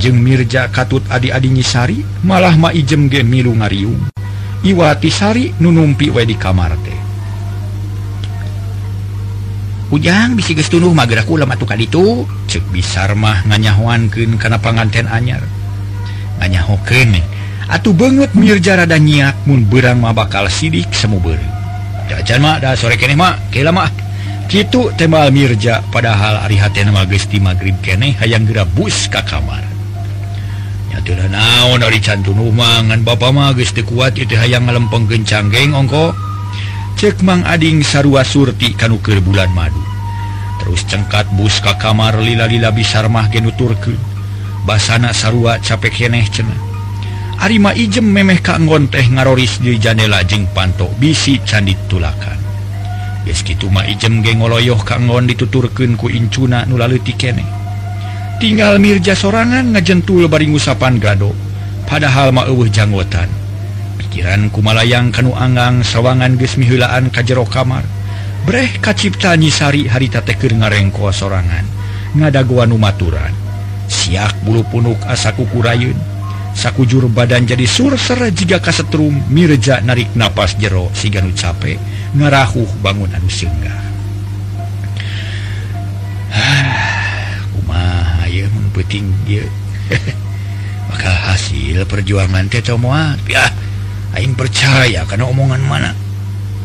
jeung 0.00 0.16
Mirja 0.16 0.72
Katut 0.72 1.04
adi-adi 1.12 1.52
nyisari 1.52 2.00
malah 2.24 2.56
maijem 2.56 3.12
ge 3.12 3.20
milu 3.20 3.52
ngariung. 3.52 4.08
Iwatisari 4.64 5.60
nunumpi 5.60 6.08
we 6.08 6.24
di 6.24 6.36
kamar 6.40 6.72
teh. 6.80 7.00
Ujang 9.92 10.40
bisi 10.40 10.56
gestunuh 10.56 10.96
mageraku 10.96 11.36
lama 11.36 11.60
tukal 11.60 11.76
itu 11.76 12.24
cek 12.48 12.72
bisar 12.72 13.12
mah 13.12 13.44
nganyahoankeun 13.44 14.40
kana 14.40 14.56
panganten 14.56 15.04
anyar. 15.04 15.44
Nganyahokeun 16.40 17.20
atuh 17.70 17.94
banget 17.94 18.34
Mirja 18.34 18.74
rada 18.74 18.98
nyiak 18.98 19.46
mun 19.46 19.62
beurang 19.62 20.02
mah 20.02 20.10
bakal 20.10 20.50
sidik 20.50 20.90
semu 20.90 21.22
beureung 21.22 21.54
jajan 22.10 22.42
mah 22.42 22.58
da 22.58 22.74
sore 22.74 22.98
keneh 22.98 23.14
mah 23.14 23.38
kela 23.54 23.70
mah 23.70 23.86
gitu 24.50 24.90
tembal 24.98 25.30
Mirja 25.30 25.78
padahal 25.94 26.42
ari 26.42 26.58
hatena 26.58 26.90
mah 26.90 27.06
geus 27.06 27.30
di 27.30 27.38
magrib 27.38 27.78
keneh 27.78 28.18
hayang 28.18 28.42
geura 28.42 28.66
bus 28.66 29.06
ka 29.06 29.22
kamar. 29.22 29.69
naon 31.30 31.82
cantunumangan 32.02 33.06
ba 33.06 33.14
magis 33.30 33.70
dikuat 33.70 34.18
itu 34.18 34.34
hayang 34.34 34.66
ngalempeng 34.66 35.06
gencang 35.06 35.48
geng 35.48 35.72
ongko. 35.72 36.12
Cek 37.00 37.24
mang 37.24 37.40
ading 37.48 37.80
sarua 37.80 38.26
surti 38.26 38.76
kanukir 38.76 39.24
bulan 39.24 39.48
madu. 39.56 39.80
Terus 40.60 40.84
cengkat 40.84 41.24
bus 41.38 41.64
ka 41.64 41.80
kamar 41.80 42.20
lila-lila 42.20 42.68
bisarmah 42.68 43.32
genuturke 43.32 43.96
basana 44.68 45.16
sarua 45.16 45.56
capek 45.56 46.04
yeneh 46.04 46.28
cena 46.28 46.52
Arima 47.40 47.72
ijem 47.72 48.04
memeh 48.04 48.44
kaanggon 48.44 48.92
teh 48.92 49.00
ngaroris 49.00 49.64
di 49.64 49.80
janela 49.80 50.20
jeng 50.28 50.44
panto 50.52 50.92
bisi 51.00 51.40
candi 51.40 51.72
tulakan. 51.88 52.36
Geski 53.24 53.56
tuma 53.56 53.80
ijem 53.88 54.20
geng 54.20 54.44
oloyoh 54.44 54.76
kaanggon 54.84 55.24
dituturken 55.24 55.96
ku 55.96 56.12
incuna 56.12 56.68
nula 56.68 56.84
leti 56.84 57.16
keneh. 57.16 57.59
tinggal 58.40 58.80
Mirja 58.80 59.12
sorangan 59.12 59.76
ngajentul 59.76 60.24
bari 60.24 60.48
usapan 60.48 60.96
gado. 60.96 61.36
Padahal 61.84 62.32
mauuh 62.32 62.64
janggotan. 62.72 63.28
Pikiran 64.00 64.48
kumalayang 64.48 65.12
kanu 65.12 65.36
Anggang 65.36 65.84
sawangan 65.84 66.40
gesmihulaan 66.40 67.12
kajjero 67.12 67.44
kamar. 67.44 67.84
Breh 68.48 68.80
kacipta 68.80 69.36
nyisari 69.36 69.84
harita 69.84 70.24
teker 70.24 70.56
ngarengko 70.56 71.12
sorangan. 71.12 71.68
Ngadaguan 72.16 72.72
umaturan. 72.72 73.36
Siak 73.84 74.40
bulu 74.40 74.64
punuk 74.64 74.98
asakuku 75.04 75.60
rayun. 75.60 75.98
Sakujur 76.56 77.12
badan 77.12 77.44
jadi 77.44 77.68
surser 77.68 78.32
jika 78.32 78.58
kasetrum 78.58 79.20
Mirja 79.28 79.84
narik 79.84 80.16
napas 80.16 80.56
jero 80.56 80.88
siganu 80.96 81.30
capek. 81.36 81.76
Ngarahuh 82.16 82.80
bangunan 82.80 83.22
singgah. 83.28 83.89
puting 88.70 89.06
maka 90.90 91.12
hasil 91.30 91.86
perjuangan 91.86 92.46
teh 92.50 92.62
moal. 92.74 93.18
Ya 93.26 93.46
aing 94.18 94.34
percaya 94.34 95.06
karena 95.06 95.26
omongan 95.26 95.62
mana. 95.62 95.92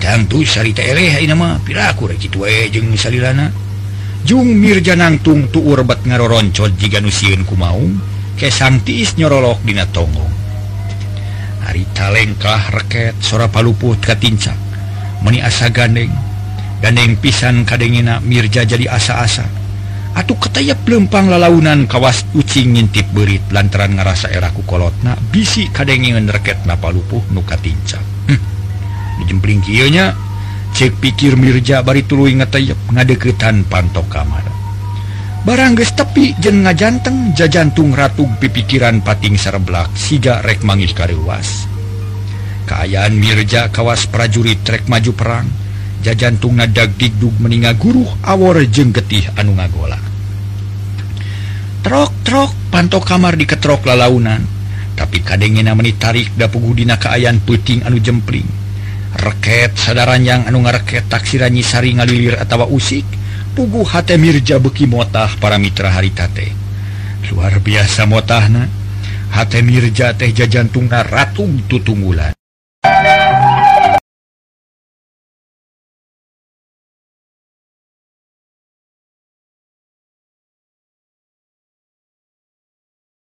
Tentu 0.02 0.46
sarita 0.46 0.82
eleh 0.82 1.18
aing 1.18 1.34
mah. 1.38 1.62
Piraku 1.62 2.10
rek 2.10 2.22
kitu 2.22 2.46
we 2.46 2.70
jeung 2.70 2.94
salilana. 2.98 3.50
Jung 4.26 4.58
mirjanangtung 4.58 5.54
tuur 5.54 5.86
bat 5.86 6.02
ngaroroncot 6.02 6.74
jiga 6.82 6.98
nu 6.98 7.13
sieun 7.13 7.46
kumaung 7.46 8.02
kesang 8.36 8.82
tiis 8.82 9.13
nyorolok 9.22 9.62
dina 9.62 9.86
tonggong 9.86 10.36
harita 11.65 12.13
lengkah 12.13 12.74
reket 12.74 13.18
sora 13.22 13.50
paluput 13.50 13.98
katincak 14.02 14.56
meni 15.26 15.41
asa 15.41 15.74
gandeng. 15.74 16.13
Gandeng 16.80 17.18
pisan 17.18 17.65
kadengina 17.65 18.22
mirja 18.22 18.62
jadi 18.62 18.86
asa-asa. 18.86 19.48
Atuh 20.15 20.39
ketaya 20.39 20.80
pelempang 20.80 21.28
lalaunan 21.28 21.91
kawas 21.91 22.23
ucing 22.32 22.80
ngintip 22.80 23.04
berit 23.12 23.43
lantaran 23.51 23.99
ngerasa 23.99 24.32
eraku 24.32 24.63
kolotna 24.63 25.19
bisi 25.32 25.67
kadengen 25.67 26.32
reket 26.32 26.63
napa 26.63 26.88
lupuh 26.88 27.19
nuka 27.36 27.60
tinca 27.60 27.99
hm. 28.32 28.39
dijempling 29.19 29.60
kionya 29.60 30.15
cek 30.75 30.99
pikir 30.99 31.39
Mirja 31.39 31.80
bari 31.84 32.04
tuluy 32.04 32.36
ngetayep 32.36 32.75
ngadeketan 32.91 33.63
pantok 33.71 34.12
kamar. 34.12 34.43
Barang 35.47 35.71
geus 35.71 35.95
tepi 35.95 36.36
jeung 36.36 36.67
ngajanteng 36.67 37.32
jajantung 37.32 37.95
ratug 37.95 38.28
pipikiran 38.43 38.99
pating 38.99 39.39
sareblak 39.39 39.88
siga 39.95 40.43
rek 40.43 40.67
mangis 40.67 40.91
karewas. 40.91 41.63
Kaayaan 42.67 43.15
Mirja 43.15 43.71
kawas 43.71 44.04
prajurit 44.12 44.60
rek 44.67 44.91
maju 44.91 45.12
perang. 45.15 45.47
jajantung 46.04 46.60
ngadagdikduk 46.60 47.40
meninga 47.40 47.76
guru 47.76 48.04
awor 48.24 48.60
jeng 48.68 48.92
getih 48.92 49.30
anu 49.40 49.56
ngagola. 49.56 49.98
Trok-trok 51.86 52.74
pantok 52.74 53.06
kamar 53.06 53.38
diketrok 53.38 53.86
lalaunan. 53.86 54.42
Tapi 54.96 55.20
kadengena 55.22 55.76
meni 55.76 55.92
tarik 55.96 56.34
dapugudina 56.40 56.96
kaayaan 56.96 57.44
puting 57.44 57.84
anu 57.84 58.00
jempling. 58.00 58.48
Reket 59.16 59.80
sadaranjang 59.80 60.48
anu 60.48 60.64
ngareket 60.64 61.08
taksiran 61.08 61.52
nyisari 61.52 61.96
ngalilir 61.96 62.36
atawa 62.36 62.68
usik 62.68 63.08
pugu 63.56 63.88
hate 63.88 64.20
mirja 64.20 64.60
beki 64.60 64.88
motah 64.92 65.32
para 65.40 65.56
mitra 65.56 65.88
haritate 65.88 66.52
luar 67.32 67.58
biasa 67.64 68.06
motahna. 68.06 68.68
Hate 69.32 69.60
mirja 69.60 70.16
teh 70.16 70.32
jajantung 70.32 70.88
ratung 70.88 71.68
tutunggulan. 71.68 72.35